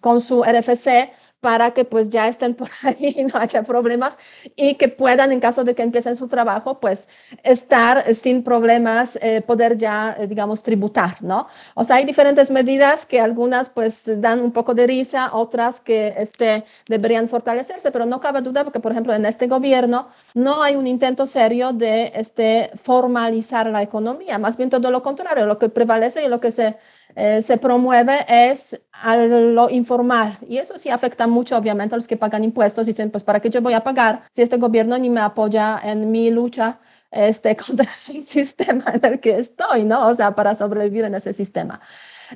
con 0.00 0.20
su 0.20 0.42
RFC 0.44 1.12
para 1.42 1.72
que 1.72 1.84
pues 1.84 2.08
ya 2.08 2.28
estén 2.28 2.54
por 2.54 2.70
ahí 2.84 3.14
y 3.18 3.24
no 3.24 3.34
haya 3.38 3.64
problemas 3.64 4.16
y 4.54 4.76
que 4.76 4.88
puedan 4.88 5.32
en 5.32 5.40
caso 5.40 5.64
de 5.64 5.74
que 5.74 5.82
empiecen 5.82 6.14
su 6.14 6.28
trabajo 6.28 6.78
pues 6.78 7.08
estar 7.42 8.14
sin 8.14 8.44
problemas, 8.44 9.18
eh, 9.20 9.42
poder 9.42 9.76
ya 9.76 10.16
eh, 10.18 10.28
digamos 10.28 10.62
tributar, 10.62 11.20
¿no? 11.20 11.48
O 11.74 11.82
sea, 11.82 11.96
hay 11.96 12.04
diferentes 12.04 12.50
medidas 12.52 13.04
que 13.06 13.20
algunas 13.20 13.68
pues 13.68 14.08
dan 14.20 14.40
un 14.40 14.52
poco 14.52 14.72
de 14.74 14.86
risa, 14.86 15.34
otras 15.34 15.80
que 15.80 16.14
este, 16.16 16.64
deberían 16.86 17.28
fortalecerse, 17.28 17.90
pero 17.90 18.06
no 18.06 18.20
cabe 18.20 18.40
duda 18.40 18.62
porque 18.62 18.78
por 18.78 18.92
ejemplo 18.92 19.12
en 19.12 19.26
este 19.26 19.48
gobierno 19.48 20.08
no 20.34 20.62
hay 20.62 20.76
un 20.76 20.86
intento 20.86 21.26
serio 21.26 21.72
de 21.72 22.12
este, 22.14 22.70
formalizar 22.76 23.66
la 23.66 23.82
economía, 23.82 24.38
más 24.38 24.56
bien 24.56 24.70
todo 24.70 24.92
lo 24.92 25.02
contrario, 25.02 25.46
lo 25.46 25.58
que 25.58 25.68
prevalece 25.68 26.24
y 26.24 26.28
lo 26.28 26.40
que 26.40 26.52
se 26.52 26.76
eh, 27.16 27.42
se 27.42 27.58
promueve 27.58 28.24
es 28.28 28.80
a 28.92 29.16
lo 29.16 29.70
informal 29.70 30.38
y 30.48 30.58
eso 30.58 30.78
sí 30.78 30.88
afecta 30.88 31.26
mucho 31.26 31.56
obviamente 31.56 31.94
a 31.94 31.98
los 31.98 32.06
que 32.06 32.16
pagan 32.16 32.44
impuestos 32.44 32.86
dicen 32.86 33.10
pues 33.10 33.24
para 33.24 33.40
qué 33.40 33.50
yo 33.50 33.60
voy 33.60 33.74
a 33.74 33.84
pagar 33.84 34.22
si 34.30 34.42
este 34.42 34.56
gobierno 34.56 34.96
ni 34.98 35.10
me 35.10 35.20
apoya 35.20 35.80
en 35.82 36.10
mi 36.10 36.30
lucha 36.30 36.78
este, 37.12 37.54
contra 37.66 37.88
el 38.08 38.22
sistema 38.26 38.84
en 38.94 39.04
el 39.04 39.20
que 39.20 39.38
estoy, 39.38 39.84
¿no? 39.84 40.08
O 40.08 40.14
sea, 40.14 40.34
para 40.34 40.54
sobrevivir 40.54 41.04
en 41.04 41.14
ese 41.14 41.32
sistema. 41.32 41.80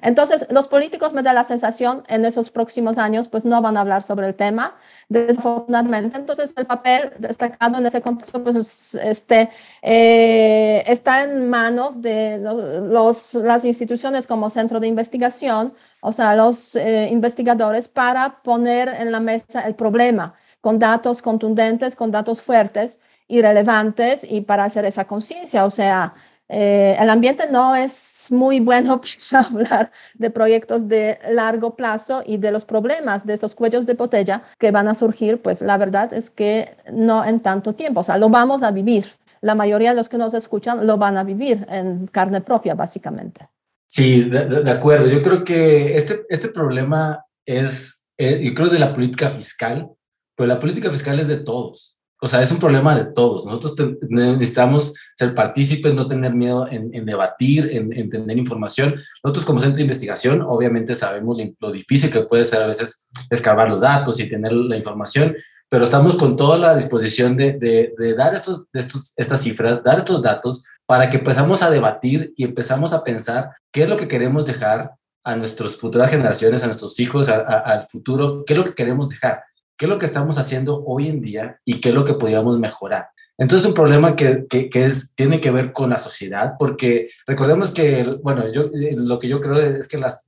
Entonces, 0.03 0.47
los 0.51 0.69
políticos 0.69 1.13
me 1.13 1.23
da 1.23 1.33
la 1.33 1.45
sensación 1.45 2.03
en 2.09 2.25
esos 2.25 2.51
próximos 2.51 2.99
años, 2.99 3.29
pues 3.29 3.45
no 3.45 3.61
van 3.63 3.77
a 3.77 3.81
hablar 3.81 4.03
sobre 4.03 4.29
el 4.29 4.35
tema, 4.35 4.77
desafortunadamente. 5.09 6.17
Entonces, 6.17 6.53
el 6.57 6.67
papel 6.67 7.13
destacado 7.19 7.79
en 7.79 7.87
ese 7.87 8.01
contexto, 8.01 8.43
pues 8.43 8.95
este, 8.95 9.51
eh, 9.83 10.83
está 10.87 11.25
en 11.25 11.49
manos 11.49 12.03
de 12.03 12.39
los, 12.39 13.35
las 13.35 13.65
instituciones 13.65 14.27
como 14.27 14.51
centro 14.51 14.81
de 14.81 14.87
investigación, 14.87 15.75
o 16.01 16.13
sea, 16.13 16.37
los 16.37 16.77
eh, 16.77 17.09
investigadores 17.11 17.89
para 17.89 18.43
poner 18.43 18.89
en 18.89 19.13
la 19.13 19.21
mesa 19.21 19.63
el 19.63 19.75
problema 19.75 20.35
con 20.61 20.79
datos 20.79 21.23
contundentes, 21.23 21.95
con 21.95 22.11
datos 22.11 22.43
fuertes 22.43 22.99
y 23.29 23.41
relevantes 23.41 24.25
y 24.29 24.41
para 24.41 24.65
hacer 24.65 24.85
esa 24.85 25.05
conciencia. 25.07 25.65
O 25.65 25.71
sea, 25.71 26.15
eh, 26.49 26.97
el 26.99 27.11
ambiente 27.11 27.45
no 27.51 27.75
es 27.75 28.29
muy 28.31 28.61
bueno 28.61 29.01
para 29.31 29.47
hablar 29.47 29.93
de 30.15 30.31
proyectos 30.31 30.89
de 30.89 31.19
largo 31.31 31.77
plazo 31.77 32.23
y 32.25 32.37
de 32.39 32.53
los 32.53 32.65
problemas 32.65 33.27
de 33.27 33.35
esos 33.35 33.55
cuellos 33.55 33.87
de 33.87 33.95
botella 33.95 34.43
que 34.59 34.71
van 34.71 34.89
a 34.89 34.95
surgir, 34.95 35.41
pues 35.43 35.61
la 35.63 35.77
verdad 35.77 36.13
es 36.13 36.31
que 36.31 36.77
no 36.93 37.25
en 37.25 37.41
tanto 37.41 37.75
tiempo, 37.75 38.01
o 38.01 38.05
sea, 38.05 38.19
lo 38.19 38.29
vamos 38.29 38.63
a 38.63 38.71
vivir. 38.71 39.07
La 39.43 39.55
mayoría 39.55 39.91
de 39.91 39.97
los 39.97 40.09
que 40.09 40.17
nos 40.17 40.35
escuchan 40.35 40.87
lo 40.87 40.97
van 40.97 41.17
a 41.17 41.25
vivir 41.25 41.67
en 41.69 42.07
carne 42.07 42.41
propia, 42.41 42.75
básicamente. 42.75 43.49
Sí, 43.87 44.25
de, 44.25 44.71
acuerdo. 44.71 45.07
Yo 45.07 45.23
creo 45.23 45.45
que 45.45 45.95
este, 45.95 46.25
este 46.29 46.49
problema 46.49 47.25
es, 47.45 48.07
eh, 48.19 48.41
yo 48.43 48.55
creo, 48.55 48.69
de 48.69 48.79
la 48.79 48.93
política 48.95 49.29
fiscal, 49.29 49.91
pues 50.35 50.49
la 50.49 50.59
política 50.59 50.91
fiscal 50.91 51.21
es 51.21 51.29
de 51.29 51.37
todos 51.37 51.96
o 52.21 52.29
sea, 52.29 52.41
es 52.41 52.51
un 52.51 52.59
problema 52.59 52.97
de 52.97 53.05
todos. 53.13 53.45
Nosotros 53.45 53.97
necesitamos 54.09 54.95
ser 55.15 55.35
partícipes, 55.35 55.93
no 55.93 56.07
tener 56.07 56.35
miedo 56.35 56.67
en, 56.71 57.05
debatir, 57.05 57.69
en, 57.73 58.09
tener 58.09 58.39
información. 58.39 58.95
Nosotros 59.23 59.45
como 59.45 59.61
centro 59.61 59.77
de 59.77 59.83
investigación, 59.83 60.41
obviamente 60.41 60.95
sabemos 60.95 61.37
lo, 61.59 61.73
difícil 61.73 62.11
que 62.11 62.23
puede 62.23 62.45
ser 62.45 62.63
a 62.63 62.67
veces 62.67 63.11
escavar 63.31 63.69
los 63.69 63.83
datos 63.83 64.19
y 64.19 64.29
tener 64.29 64.53
la 64.53 64.77
información, 64.77 65.37
pero 65.69 65.85
estamos 65.85 66.17
con 66.17 66.37
toda 66.37 66.57
la 66.57 66.75
disposición 66.75 67.37
de, 67.37 67.95
dar 68.17 68.35
estos, 68.35 68.65
estos, 68.73 69.13
estas 69.17 69.43
cifras, 69.43 69.85
dar 69.85 69.99
estos 69.99 70.23
datos 70.23 70.65
para 70.87 71.11
que 71.11 71.19
empezamos 71.19 71.63
a 71.63 71.71
debatir 71.71 72.33
y 72.37 72.45
empezamos 72.45 72.95
a 72.95 73.05
pensar 73.05 73.51
qué 73.71 73.83
es 73.83 73.89
lo 73.89 73.97
que 73.97 74.09
queremos 74.09 74.47
dejar 74.47 74.93
a 75.23 75.37
nuestras 75.37 75.77
futuras 75.77 76.11
generaciones, 76.11 76.63
a 76.63 76.67
nuestros 76.67 76.99
hijos, 77.01 77.29
al 77.29 77.83
futuro, 77.91 78.45
qué 78.47 78.55
es 78.55 78.59
lo 78.59 78.65
que 78.65 78.75
queremos 78.75 79.09
dejar 79.11 79.43
qué 79.77 79.87
es 79.87 79.89
lo 79.89 79.99
que 79.99 80.07
estamos 80.07 80.39
haciendo 80.39 80.85
hoy 80.85 81.09
en 81.09 81.21
día 81.21 81.61
y 81.65 81.81
qué 81.81 81.91
es 81.91 81.95
lo 81.95 82.05
que 82.05 82.15
podríamos 82.15 82.59
mejorar. 82.59 83.09
Entonces, 83.39 83.69
un 83.69 83.75
problema 83.75 84.17
que, 84.17 84.47
que, 84.49 84.71
es, 84.73 85.15
tiene 85.15 85.41
que 85.43 85.51
ver 85.51 85.71
con 85.73 85.91
la 85.91 85.99
sociedad, 85.99 86.55
porque 86.59 87.11
recordemos 87.27 87.71
que, 87.71 88.19
bueno, 88.23 88.51
yo, 88.51 88.63
eh, 88.73 88.95
lo 88.97 89.19
que 89.19 89.29
yo 89.29 89.41
creo 89.43 89.61
es 89.61 89.89
que 89.89 89.99
las, 89.99 90.27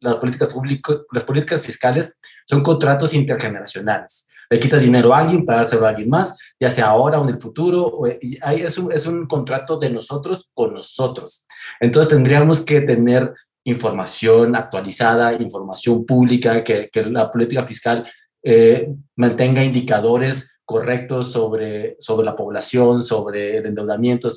las, 0.00 0.16
políticas 0.16 0.52
públicas, 0.52 1.00
las 1.10 1.24
políticas 1.24 1.60
fiscales 1.62 2.20
son 2.46 2.62
contratos 2.62 3.12
intergeneracionales. 3.12 4.28
Le 4.48 4.60
quitas 4.60 4.82
dinero 4.82 5.12
a 5.12 5.18
alguien 5.18 5.44
para 5.44 5.58
dárselo 5.58 5.86
a 5.86 5.88
alguien 5.88 6.08
más, 6.08 6.38
ya 6.60 6.70
sea 6.70 6.86
ahora 6.88 7.18
o 7.18 7.24
en 7.24 7.30
el 7.30 7.40
futuro. 7.40 8.02
Y 8.20 8.38
es, 8.62 8.78
un, 8.78 8.92
es 8.92 9.06
un 9.06 9.26
contrato 9.26 9.76
de 9.76 9.90
nosotros 9.90 10.52
con 10.54 10.74
nosotros. 10.74 11.46
Entonces, 11.80 12.10
tendríamos 12.10 12.60
que 12.60 12.82
tener 12.82 13.32
información 13.64 14.54
actualizada, 14.54 15.32
información 15.32 16.04
pública, 16.06 16.62
que, 16.62 16.88
que 16.92 17.04
la 17.06 17.32
política 17.32 17.66
fiscal 17.66 18.06
eh, 18.44 18.94
mantenga 19.16 19.64
indicadores 19.64 20.60
correctos 20.66 21.32
sobre, 21.32 21.96
sobre 21.98 22.26
la 22.26 22.36
población, 22.36 22.98
sobre 22.98 23.56
el 23.56 23.66
endeudamiento, 23.66 24.28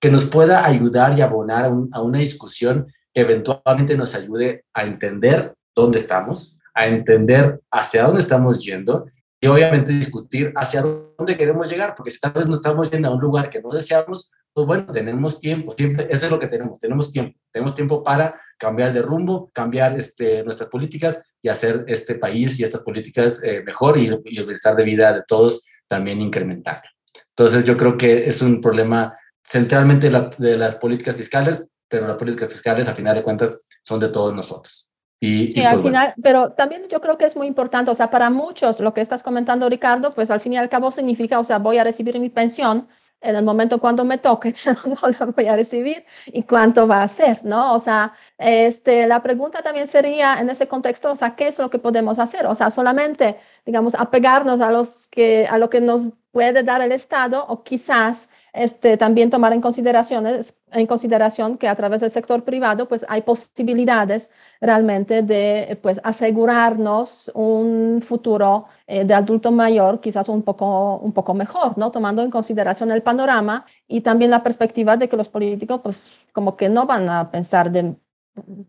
que 0.00 0.10
nos 0.10 0.24
pueda 0.24 0.64
ayudar 0.64 1.16
y 1.16 1.20
abonar 1.20 1.70
a, 1.92 2.00
una 2.00 2.18
discusión 2.18 2.86
que 3.12 3.20
eventualmente 3.20 3.96
nos 3.96 4.14
ayude 4.14 4.64
a 4.72 4.84
entender 4.84 5.54
dónde 5.74 5.98
estamos, 5.98 6.56
a 6.74 6.86
entender 6.86 7.60
hacia 7.70 8.04
dónde 8.04 8.20
estamos 8.20 8.64
yendo 8.64 9.06
y 9.40 9.46
obviamente 9.46 9.92
discutir 9.92 10.52
hacia 10.56 10.82
dónde 10.82 11.36
queremos 11.36 11.70
llegar, 11.70 11.94
porque 11.94 12.10
si 12.10 12.20
tal 12.20 12.32
vez 12.32 12.46
no 12.46 12.54
estamos 12.54 12.90
yendo 12.90 13.08
a 13.08 13.14
un 13.14 13.20
lugar 13.20 13.50
que 13.50 13.60
no 13.60 13.70
deseamos, 13.70 14.32
pues 14.52 14.66
bueno, 14.66 14.92
tenemos 14.92 15.40
tiempo, 15.40 15.72
siempre, 15.72 16.08
eso 16.10 16.26
es 16.26 16.32
lo 16.32 16.38
que 16.38 16.48
tenemos, 16.48 16.78
tenemos 16.80 17.12
tiempo, 17.12 17.38
tenemos 17.52 17.74
tiempo 17.74 18.02
para 18.02 18.40
cambiar 18.58 18.92
de 18.92 19.02
rumbo, 19.02 19.50
cambiar 19.52 19.96
este, 19.96 20.42
nuestras 20.42 20.68
políticas 20.68 21.24
y 21.40 21.48
hacer 21.48 21.84
este 21.86 22.16
país 22.16 22.58
y 22.58 22.64
estas 22.64 22.80
políticas 22.82 23.42
eh, 23.44 23.62
mejor 23.64 23.96
y, 23.96 24.06
y, 24.24 24.38
el 24.38 24.44
bienestar 24.44 24.74
de 24.76 24.84
vida 24.84 25.12
de 25.12 25.22
todos 25.26 25.64
también 25.86 26.20
incrementar. 26.20 26.82
Entonces 27.30 27.64
yo 27.64 27.76
creo 27.76 27.96
que 27.96 28.28
es 28.28 28.42
un 28.42 28.60
problema 28.60 29.16
centralmente 29.50 30.10
de, 30.38 30.56
las 30.56 30.76
políticas 30.76 31.16
fiscales, 31.16 31.66
pero 31.88 32.06
las 32.06 32.16
políticas 32.16 32.52
fiscales 32.52 32.86
a 32.86 32.94
final 32.94 33.16
de 33.16 33.22
cuentas 33.22 33.60
son 33.82 33.98
de 33.98 34.08
todos 34.08 34.32
nosotros. 34.34 34.88
Y, 35.18 35.48
sí, 35.48 35.60
al 35.60 35.74
pues, 35.74 35.86
final, 35.86 36.14
pero 36.22 36.52
también 36.52 36.82
yo 36.88 37.00
creo 37.00 37.18
que 37.18 37.26
es 37.26 37.36
muy 37.36 37.46
importante, 37.46 37.90
o 37.90 37.94
sea, 37.94 38.10
para 38.10 38.30
muchos 38.30 38.80
lo 38.80 38.94
que 38.94 39.00
estás 39.00 39.22
comentando, 39.22 39.68
Ricardo, 39.68 40.14
pues 40.14 40.30
al 40.30 40.40
fin 40.40 40.54
y 40.54 40.56
al 40.56 40.68
cabo 40.68 40.92
significa, 40.92 41.40
o 41.40 41.44
sea, 41.44 41.58
voy 41.58 41.78
a 41.78 41.84
recibir 41.84 42.18
mi 42.20 42.30
pensión, 42.30 42.88
en 43.20 43.36
el 43.36 43.44
momento 43.44 43.80
cuando 43.80 44.04
me 44.04 44.18
toque, 44.18 44.54
no 44.86 45.08
la 45.08 45.26
voy 45.26 45.46
a 45.46 45.56
recibir 45.56 46.04
y 46.26 46.42
cuánto 46.44 46.86
va 46.86 47.02
a 47.02 47.08
ser, 47.08 47.44
¿no? 47.44 47.74
O 47.74 47.78
sea, 47.78 48.14
este, 48.38 49.06
la 49.06 49.22
pregunta 49.22 49.62
también 49.62 49.88
sería 49.88 50.40
en 50.40 50.50
ese 50.50 50.68
contexto, 50.68 51.12
o 51.12 51.16
sea, 51.16 51.36
¿qué 51.36 51.48
es 51.48 51.58
lo 51.58 51.70
que 51.70 51.78
podemos 51.78 52.18
hacer? 52.18 52.46
O 52.46 52.54
sea, 52.54 52.70
solamente, 52.70 53.38
digamos, 53.66 53.94
apegarnos 53.94 54.60
a, 54.60 54.70
los 54.70 55.08
que, 55.08 55.46
a 55.46 55.58
lo 55.58 55.70
que 55.70 55.80
nos 55.80 56.12
puede 56.32 56.62
dar 56.62 56.80
el 56.82 56.92
Estado 56.92 57.44
o 57.46 57.62
quizás 57.62 58.30
este, 58.52 58.96
también 58.96 59.30
tomar 59.30 59.52
en, 59.52 59.60
consideraciones, 59.60 60.56
en 60.72 60.86
consideración 60.86 61.58
que 61.58 61.68
a 61.68 61.74
través 61.74 62.00
del 62.00 62.10
sector 62.10 62.44
privado 62.44 62.88
pues 62.88 63.04
hay 63.08 63.22
posibilidades 63.22 64.30
realmente 64.60 65.22
de 65.22 65.78
pues 65.82 66.00
asegurarnos 66.04 67.30
un 67.34 68.00
futuro 68.02 68.66
eh, 68.86 69.04
de 69.04 69.14
adulto 69.14 69.52
mayor 69.52 70.00
quizás 70.00 70.28
un 70.28 70.42
poco, 70.42 70.96
un 70.98 71.12
poco 71.12 71.34
mejor, 71.34 71.78
¿no? 71.78 71.90
Tomando 71.90 72.22
en 72.22 72.30
consideración 72.30 72.90
el 72.90 73.02
panorama 73.02 73.64
y 73.88 74.00
también 74.00 74.30
la 74.30 74.42
perspectiva 74.42 74.96
de 74.96 75.08
que 75.08 75.16
los 75.16 75.28
políticos 75.28 75.80
pues 75.82 76.14
como 76.32 76.56
que 76.56 76.68
no 76.68 76.86
van 76.86 77.08
a 77.08 77.30
pensar 77.30 77.70
de 77.70 77.96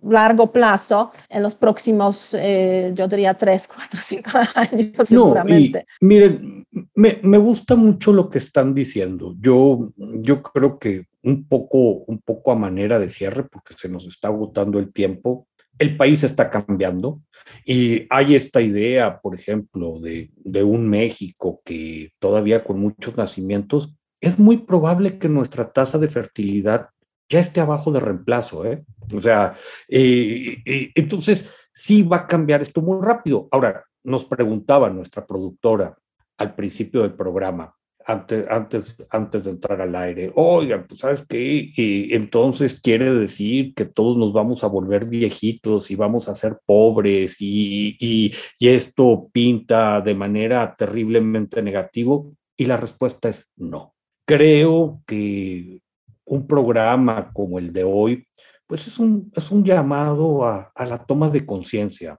largo 0.03 0.51
plazo 0.51 1.11
en 1.29 1.43
los 1.43 1.55
próximos, 1.55 2.33
eh, 2.33 2.91
yo 2.95 3.07
diría, 3.07 3.33
tres, 3.33 3.67
cuatro, 3.67 3.99
cinco 4.01 4.31
años, 4.55 5.07
seguramente. 5.07 5.85
miren, 6.01 6.65
me, 6.95 7.19
me, 7.21 7.37
gusta 7.37 7.75
mucho 7.75 8.11
lo 8.13 8.29
que 8.29 8.39
están 8.39 8.73
diciendo. 8.73 9.35
Yo, 9.39 9.91
yo 9.97 10.41
creo 10.41 10.79
que 10.79 11.05
un 11.23 11.47
poco, 11.47 12.03
un 12.07 12.19
poco 12.19 12.51
a 12.51 12.55
manera 12.55 12.99
de 12.99 13.09
cierre, 13.09 13.43
porque 13.43 13.73
se 13.73 13.89
nos 13.89 14.07
está 14.07 14.29
agotando 14.29 14.79
el 14.79 14.91
tiempo, 14.91 15.47
el 15.77 15.97
país 15.97 16.23
está 16.23 16.49
cambiando 16.49 17.21
y 17.65 18.05
hay 18.09 18.35
esta 18.35 18.61
idea, 18.61 19.19
por 19.19 19.35
ejemplo, 19.35 19.99
de, 19.99 20.31
de 20.35 20.63
un 20.63 20.89
México 20.89 21.61
que 21.65 22.11
todavía 22.19 22.63
con 22.63 22.79
muchos 22.79 23.17
nacimientos, 23.17 23.95
es 24.19 24.37
muy 24.37 24.57
probable 24.57 25.17
que 25.17 25.27
nuestra 25.27 25.71
tasa 25.71 25.97
de 25.97 26.09
fertilidad 26.09 26.89
ya 27.31 27.39
esté 27.39 27.61
abajo 27.61 27.91
de 27.91 28.01
reemplazo, 28.01 28.65
¿eh? 28.65 28.83
O 29.15 29.21
sea, 29.21 29.55
entonces 29.87 31.49
sí 31.73 32.03
va 32.03 32.17
a 32.17 32.27
cambiar 32.27 32.61
esto 32.61 32.81
muy 32.81 32.99
rápido. 33.01 33.47
Ahora, 33.51 33.85
nos 34.03 34.25
preguntaba 34.25 34.89
nuestra 34.89 35.25
productora 35.25 35.97
al 36.37 36.55
principio 36.55 37.01
del 37.01 37.13
programa, 37.13 37.73
antes, 38.05 38.47
antes, 38.49 39.07
antes 39.11 39.43
de 39.43 39.51
entrar 39.51 39.79
al 39.79 39.95
aire, 39.95 40.31
oigan, 40.35 40.87
pues 40.87 41.01
sabes 41.01 41.25
qué, 41.27 41.69
entonces 42.11 42.81
quiere 42.81 43.13
decir 43.13 43.73
que 43.75 43.85
todos 43.85 44.17
nos 44.17 44.33
vamos 44.33 44.63
a 44.63 44.67
volver 44.67 45.05
viejitos 45.05 45.91
y 45.91 45.95
vamos 45.95 46.27
a 46.27 46.35
ser 46.35 46.57
pobres 46.65 47.37
y, 47.39 47.95
y, 47.99 48.33
y 48.59 48.67
esto 48.69 49.29
pinta 49.31 50.01
de 50.01 50.15
manera 50.15 50.75
terriblemente 50.75 51.61
negativo. 51.61 52.33
Y 52.57 52.65
la 52.65 52.77
respuesta 52.77 53.29
es 53.29 53.47
no. 53.55 53.95
Creo 54.27 55.01
que 55.07 55.81
un 56.25 56.47
programa 56.47 57.31
como 57.33 57.59
el 57.59 57.73
de 57.73 57.83
hoy, 57.83 58.27
pues 58.67 58.87
es 58.87 58.99
un, 58.99 59.31
es 59.35 59.51
un 59.51 59.63
llamado 59.63 60.45
a, 60.45 60.71
a 60.73 60.85
la 60.85 61.03
toma 61.05 61.29
de 61.29 61.45
conciencia, 61.45 62.17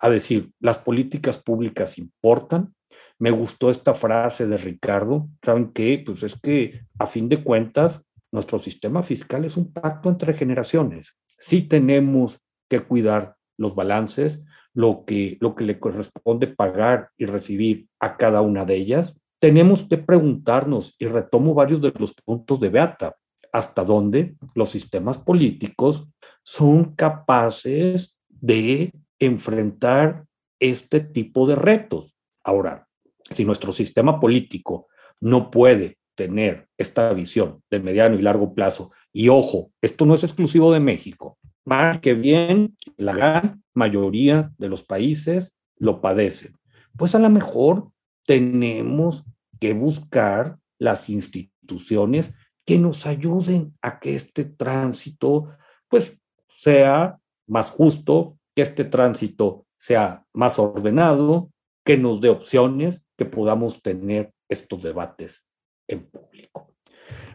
a 0.00 0.10
decir, 0.10 0.50
las 0.58 0.78
políticas 0.78 1.38
públicas 1.38 1.98
importan. 1.98 2.74
Me 3.18 3.30
gustó 3.30 3.68
esta 3.68 3.92
frase 3.92 4.46
de 4.46 4.56
Ricardo, 4.56 5.28
¿saben 5.44 5.72
qué? 5.72 6.02
Pues 6.04 6.22
es 6.22 6.40
que 6.40 6.80
a 6.98 7.06
fin 7.06 7.28
de 7.28 7.44
cuentas, 7.44 8.00
nuestro 8.32 8.58
sistema 8.58 9.02
fiscal 9.02 9.44
es 9.44 9.56
un 9.56 9.72
pacto 9.72 10.08
entre 10.08 10.32
generaciones. 10.32 11.16
Sí 11.38 11.62
tenemos 11.62 12.40
que 12.68 12.80
cuidar 12.80 13.36
los 13.58 13.74
balances, 13.74 14.40
lo 14.72 15.04
que, 15.04 15.36
lo 15.40 15.54
que 15.54 15.64
le 15.64 15.78
corresponde 15.78 16.46
pagar 16.46 17.10
y 17.18 17.26
recibir 17.26 17.88
a 17.98 18.16
cada 18.16 18.40
una 18.40 18.64
de 18.64 18.76
ellas. 18.76 19.20
Tenemos 19.38 19.82
que 19.82 19.98
preguntarnos, 19.98 20.94
y 20.98 21.06
retomo 21.06 21.54
varios 21.54 21.82
de 21.82 21.92
los 21.98 22.14
puntos 22.14 22.60
de 22.60 22.68
Beata, 22.68 23.16
hasta 23.52 23.84
dónde 23.84 24.36
los 24.54 24.70
sistemas 24.70 25.18
políticos 25.18 26.08
son 26.42 26.94
capaces 26.94 28.16
de 28.28 28.92
enfrentar 29.18 30.24
este 30.58 31.00
tipo 31.00 31.46
de 31.46 31.54
retos. 31.54 32.16
Ahora, 32.44 32.86
si 33.28 33.44
nuestro 33.44 33.72
sistema 33.72 34.18
político 34.20 34.88
no 35.20 35.50
puede 35.50 35.98
tener 36.14 36.68
esta 36.76 37.12
visión 37.12 37.62
de 37.70 37.80
mediano 37.80 38.18
y 38.18 38.22
largo 38.22 38.54
plazo, 38.54 38.90
y 39.12 39.28
ojo, 39.28 39.70
esto 39.80 40.06
no 40.06 40.14
es 40.14 40.24
exclusivo 40.24 40.72
de 40.72 40.80
México, 40.80 41.38
mal 41.64 42.00
que 42.00 42.14
bien, 42.14 42.76
la 42.96 43.12
gran 43.12 43.62
mayoría 43.74 44.50
de 44.58 44.68
los 44.68 44.82
países 44.82 45.52
lo 45.76 46.00
padecen, 46.00 46.58
pues 46.96 47.14
a 47.14 47.18
lo 47.18 47.30
mejor 47.30 47.90
tenemos 48.26 49.24
que 49.60 49.72
buscar 49.72 50.58
las 50.78 51.08
instituciones 51.08 52.32
que 52.64 52.78
nos 52.78 53.06
ayuden 53.06 53.76
a 53.82 53.98
que 53.98 54.14
este 54.14 54.44
tránsito 54.44 55.56
pues 55.88 56.16
sea 56.56 57.18
más 57.46 57.70
justo, 57.70 58.38
que 58.54 58.62
este 58.62 58.84
tránsito 58.84 59.66
sea 59.76 60.24
más 60.32 60.58
ordenado, 60.58 61.50
que 61.84 61.96
nos 61.96 62.20
dé 62.20 62.28
opciones, 62.28 63.00
que 63.16 63.24
podamos 63.24 63.82
tener 63.82 64.32
estos 64.48 64.82
debates 64.82 65.46
en 65.88 66.08
público. 66.08 66.74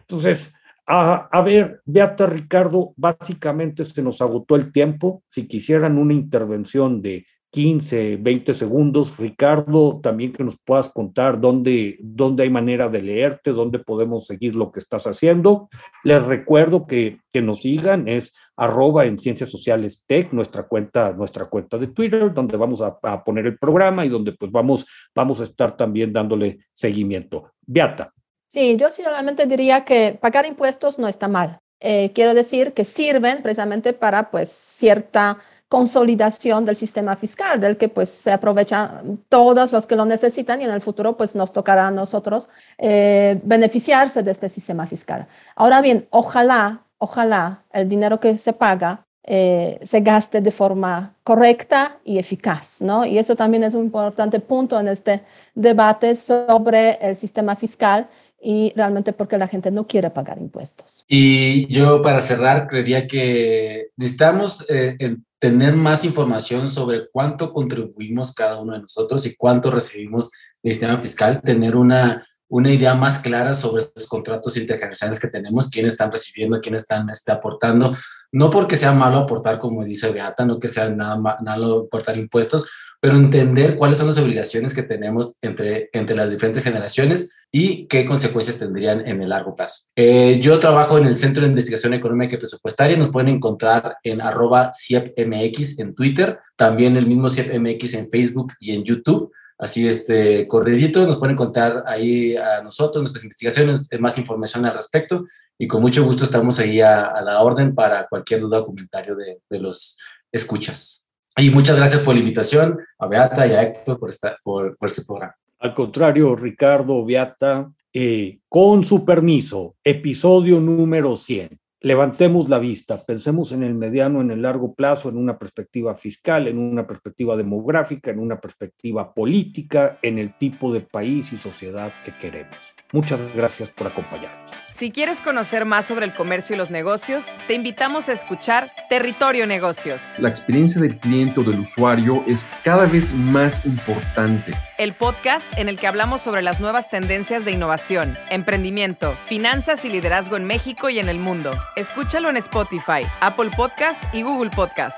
Entonces, 0.00 0.52
a, 0.86 1.28
a, 1.30 1.42
ver, 1.42 1.82
Beata 1.84 2.26
Ricardo, 2.26 2.94
básicamente 2.96 3.84
se 3.84 4.02
nos 4.02 4.22
agotó 4.22 4.54
el 4.54 4.72
tiempo. 4.72 5.24
Si 5.28 5.48
quisieran 5.48 5.98
una 5.98 6.14
intervención 6.14 7.02
de 7.02 7.26
15, 7.56 8.18
20 8.20 8.52
segundos. 8.52 9.16
Ricardo, 9.16 9.98
también 10.02 10.30
que 10.30 10.44
nos 10.44 10.58
puedas 10.58 10.90
contar 10.90 11.40
dónde, 11.40 11.96
dónde 12.00 12.42
hay 12.42 12.50
manera 12.50 12.90
de 12.90 13.00
leerte, 13.00 13.52
dónde 13.52 13.78
podemos 13.78 14.26
seguir 14.26 14.54
lo 14.54 14.70
que 14.70 14.78
estás 14.78 15.06
haciendo. 15.06 15.70
Les 16.04 16.22
recuerdo 16.22 16.86
que, 16.86 17.20
que 17.32 17.40
nos 17.40 17.62
sigan, 17.62 18.08
es 18.08 18.34
arroba 18.58 19.06
en 19.06 19.18
Ciencias 19.18 19.50
Sociales 19.50 20.04
Tech, 20.06 20.34
nuestra 20.34 20.64
cuenta, 20.64 21.14
nuestra 21.14 21.46
cuenta 21.46 21.78
de 21.78 21.86
Twitter, 21.86 22.34
donde 22.34 22.58
vamos 22.58 22.82
a, 22.82 22.98
a, 23.00 23.24
poner 23.24 23.46
el 23.46 23.56
programa 23.56 24.04
y 24.04 24.10
donde 24.10 24.32
pues 24.32 24.52
vamos, 24.52 24.84
vamos 25.14 25.40
a 25.40 25.44
estar 25.44 25.78
también 25.78 26.12
dándole 26.12 26.58
seguimiento. 26.74 27.52
Beata. 27.62 28.12
Sí, 28.48 28.76
yo 28.76 28.90
solamente 28.90 29.46
diría 29.46 29.82
que 29.86 30.18
pagar 30.20 30.44
impuestos 30.44 30.98
no 30.98 31.08
está 31.08 31.26
mal. 31.26 31.58
Eh, 31.80 32.12
quiero 32.14 32.34
decir 32.34 32.72
que 32.72 32.84
sirven 32.84 33.42
precisamente 33.42 33.92
para 33.92 34.30
pues 34.30 34.50
cierta 34.50 35.38
consolidación 35.76 36.64
del 36.64 36.74
sistema 36.74 37.16
fiscal, 37.16 37.60
del 37.60 37.76
que 37.76 37.90
pues 37.90 38.08
se 38.08 38.32
aprovechan 38.32 39.18
todos 39.28 39.74
los 39.74 39.86
que 39.86 39.94
lo 39.94 40.06
necesitan 40.06 40.62
y 40.62 40.64
en 40.64 40.70
el 40.70 40.80
futuro 40.80 41.18
pues 41.18 41.34
nos 41.34 41.52
tocará 41.52 41.88
a 41.88 41.90
nosotros 41.90 42.48
eh, 42.78 43.38
beneficiarse 43.44 44.22
de 44.22 44.30
este 44.30 44.48
sistema 44.48 44.86
fiscal. 44.86 45.26
Ahora 45.54 45.82
bien, 45.82 46.06
ojalá, 46.08 46.80
ojalá 46.96 47.62
el 47.74 47.90
dinero 47.90 48.18
que 48.20 48.38
se 48.38 48.54
paga 48.54 49.04
eh, 49.22 49.78
se 49.82 50.00
gaste 50.00 50.40
de 50.40 50.50
forma 50.50 51.12
correcta 51.22 51.98
y 52.04 52.18
eficaz, 52.18 52.80
¿no? 52.80 53.04
Y 53.04 53.18
eso 53.18 53.36
también 53.36 53.62
es 53.64 53.74
un 53.74 53.84
importante 53.84 54.40
punto 54.40 54.80
en 54.80 54.88
este 54.88 55.24
debate 55.54 56.16
sobre 56.16 56.96
el 57.02 57.16
sistema 57.16 57.54
fiscal 57.54 58.08
y 58.40 58.72
realmente 58.76 59.12
porque 59.12 59.36
la 59.36 59.48
gente 59.48 59.70
no 59.70 59.86
quiere 59.86 60.08
pagar 60.08 60.38
impuestos. 60.38 61.04
Y 61.08 61.66
yo 61.66 62.00
para 62.00 62.20
cerrar, 62.20 62.68
creería 62.68 63.06
que 63.06 63.88
necesitamos 63.96 64.64
eh, 64.68 64.96
tener 65.38 65.74
más 65.74 66.04
información 66.04 66.68
sobre 66.68 67.08
cuánto 67.10 67.52
contribuimos 67.52 68.32
cada 68.34 68.60
uno 68.60 68.72
de 68.74 68.80
nosotros 68.80 69.26
y 69.26 69.36
cuánto 69.36 69.70
recibimos 69.70 70.30
del 70.62 70.72
sistema 70.72 71.00
fiscal, 71.00 71.40
tener 71.42 71.76
una, 71.76 72.26
una 72.48 72.72
idea 72.72 72.94
más 72.94 73.18
clara 73.18 73.54
sobre 73.54 73.84
los 73.94 74.06
contratos 74.06 74.56
intergeneracionales 74.56 75.20
que 75.20 75.28
tenemos, 75.28 75.68
quiénes 75.68 75.94
están 75.94 76.12
recibiendo, 76.12 76.60
quiénes 76.60 76.82
están 76.82 77.08
este, 77.10 77.32
aportando. 77.32 77.92
No 78.32 78.50
porque 78.50 78.76
sea 78.76 78.92
malo 78.92 79.18
aportar, 79.18 79.58
como 79.58 79.84
dice 79.84 80.10
Beata, 80.10 80.44
no 80.44 80.58
que 80.58 80.68
sea 80.68 80.88
nada 80.88 81.16
malo 81.16 81.86
aportar 81.86 82.16
impuestos, 82.16 82.68
pero 83.00 83.16
entender 83.16 83.76
cuáles 83.76 83.98
son 83.98 84.06
las 84.08 84.18
obligaciones 84.18 84.74
que 84.74 84.82
tenemos 84.82 85.36
entre, 85.42 85.90
entre 85.92 86.16
las 86.16 86.30
diferentes 86.30 86.62
generaciones 86.62 87.30
y 87.52 87.86
qué 87.86 88.04
consecuencias 88.04 88.58
tendrían 88.58 89.06
en 89.06 89.22
el 89.22 89.28
largo 89.28 89.54
plazo. 89.54 89.84
Eh, 89.94 90.40
yo 90.40 90.58
trabajo 90.58 90.98
en 90.98 91.06
el 91.06 91.14
Centro 91.14 91.42
de 91.42 91.48
Investigación 91.48 91.94
Económica 91.94 92.34
y 92.34 92.38
Presupuestaria, 92.38 92.96
nos 92.96 93.10
pueden 93.10 93.28
encontrar 93.28 93.96
en 94.02 94.20
arroba 94.20 94.70
CIEPMX 94.72 95.78
en 95.78 95.94
Twitter, 95.94 96.38
también 96.56 96.96
el 96.96 97.06
mismo 97.06 97.28
CIEPMX 97.28 97.94
en 97.94 98.10
Facebook 98.10 98.52
y 98.60 98.72
en 98.72 98.84
YouTube. 98.84 99.30
Así, 99.58 99.88
este, 99.88 100.46
corredito, 100.46 101.06
nos 101.06 101.18
pueden 101.18 101.36
contar 101.36 101.84
ahí 101.86 102.36
a 102.36 102.62
nosotros, 102.62 103.02
nuestras 103.02 103.24
investigaciones, 103.24 103.88
más 103.98 104.18
información 104.18 104.66
al 104.66 104.74
respecto 104.74 105.24
y 105.58 105.66
con 105.66 105.80
mucho 105.80 106.04
gusto 106.04 106.24
estamos 106.24 106.58
ahí 106.58 106.80
a, 106.80 107.20
la 107.22 107.42
orden 107.42 107.74
para 107.74 108.06
cualquier 108.06 108.40
duda 108.40 108.60
o 108.60 108.64
comentario 108.64 109.16
de, 109.16 109.40
de, 109.48 109.58
los 109.58 109.96
escuchas. 110.30 111.08
Y 111.38 111.48
muchas 111.50 111.76
gracias 111.76 112.02
por 112.02 112.14
la 112.14 112.20
invitación 112.20 112.78
a 112.98 113.06
Beata 113.06 113.46
y 113.46 113.52
a 113.52 113.62
Héctor 113.62 113.98
por, 113.98 114.10
esta, 114.10 114.36
por, 114.44 114.76
por 114.76 114.88
este 114.88 115.04
programa. 115.04 115.34
Al 115.58 115.74
contrario, 115.74 116.36
Ricardo, 116.36 117.02
Beata, 117.04 117.70
eh, 117.92 118.40
con 118.48 118.84
su 118.84 119.06
permiso, 119.06 119.76
episodio 119.82 120.60
número 120.60 121.16
100 121.16 121.58
levantemos 121.86 122.48
la 122.48 122.58
vista, 122.58 123.04
pensemos 123.04 123.52
en 123.52 123.62
el 123.62 123.72
mediano, 123.72 124.20
en 124.20 124.32
el 124.32 124.42
largo 124.42 124.74
plazo, 124.74 125.08
en 125.08 125.16
una 125.16 125.38
perspectiva 125.38 125.94
fiscal, 125.94 126.48
en 126.48 126.58
una 126.58 126.84
perspectiva 126.84 127.36
demográfica, 127.36 128.10
en 128.10 128.18
una 128.18 128.40
perspectiva 128.40 129.14
política, 129.14 129.96
en 130.02 130.18
el 130.18 130.36
tipo 130.36 130.72
de 130.72 130.80
país 130.80 131.32
y 131.32 131.38
sociedad 131.38 131.92
que 132.04 132.12
queremos. 132.16 132.58
Muchas 132.92 133.20
gracias 133.36 133.70
por 133.70 133.86
acompañarnos. 133.86 134.50
Si 134.70 134.90
quieres 134.90 135.20
conocer 135.20 135.64
más 135.64 135.86
sobre 135.86 136.06
el 136.06 136.12
comercio 136.12 136.54
y 136.54 136.58
los 136.58 136.72
negocios, 136.72 137.32
te 137.46 137.54
invitamos 137.54 138.08
a 138.08 138.12
escuchar 138.12 138.72
Territorio 138.88 139.46
Negocios. 139.46 140.18
La 140.18 140.28
experiencia 140.28 140.80
del 140.80 140.98
cliente 140.98 141.38
o 141.38 141.44
del 141.44 141.60
usuario 141.60 142.24
es 142.26 142.48
cada 142.64 142.86
vez 142.86 143.14
más 143.14 143.64
importante. 143.64 144.52
El 144.78 144.94
podcast 144.94 145.56
en 145.56 145.68
el 145.68 145.78
que 145.78 145.86
hablamos 145.86 146.20
sobre 146.20 146.42
las 146.42 146.60
nuevas 146.60 146.90
tendencias 146.90 147.44
de 147.44 147.52
innovación, 147.52 148.18
emprendimiento, 148.28 149.16
finanzas 149.24 149.84
y 149.84 149.88
liderazgo 149.88 150.36
en 150.36 150.46
México 150.46 150.90
y 150.90 150.98
en 150.98 151.08
el 151.08 151.18
mundo. 151.18 151.52
Escúchalo 151.76 152.30
en 152.30 152.38
Spotify, 152.38 153.02
Apple 153.20 153.50
Podcast 153.54 154.02
y 154.14 154.22
Google 154.22 154.48
Podcast. 154.48 154.96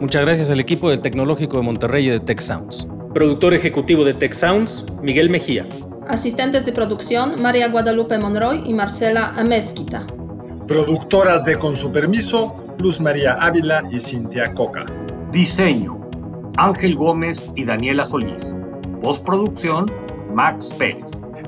Muchas 0.00 0.24
gracias 0.24 0.48
al 0.48 0.58
equipo 0.58 0.88
del 0.88 1.02
Tecnológico 1.02 1.58
de 1.58 1.62
Monterrey 1.64 2.06
y 2.06 2.10
de 2.10 2.18
Tech 2.18 2.40
Sounds. 2.40 2.88
Productor 3.12 3.52
ejecutivo 3.52 4.04
de 4.04 4.14
Tech 4.14 4.32
Sounds, 4.32 4.86
Miguel 5.02 5.28
Mejía. 5.28 5.68
Asistentes 6.08 6.64
de 6.64 6.72
producción, 6.72 7.42
María 7.42 7.68
Guadalupe 7.68 8.16
Monroy 8.16 8.62
y 8.64 8.72
Marcela 8.72 9.34
Amezquita. 9.36 10.06
Productoras 10.66 11.44
de 11.44 11.56
Con 11.56 11.76
su 11.76 11.92
permiso, 11.92 12.56
Luz 12.78 13.00
María 13.00 13.34
Ávila 13.34 13.82
y 13.92 14.00
Cintia 14.00 14.54
Coca. 14.54 14.86
Diseño, 15.30 16.00
Ángel 16.56 16.96
Gómez 16.96 17.52
y 17.54 17.66
Daniela 17.66 18.06
Solís. 18.06 18.46
Postproducción, 19.02 19.84
Max 20.32 20.70
Pérez. 20.78 21.19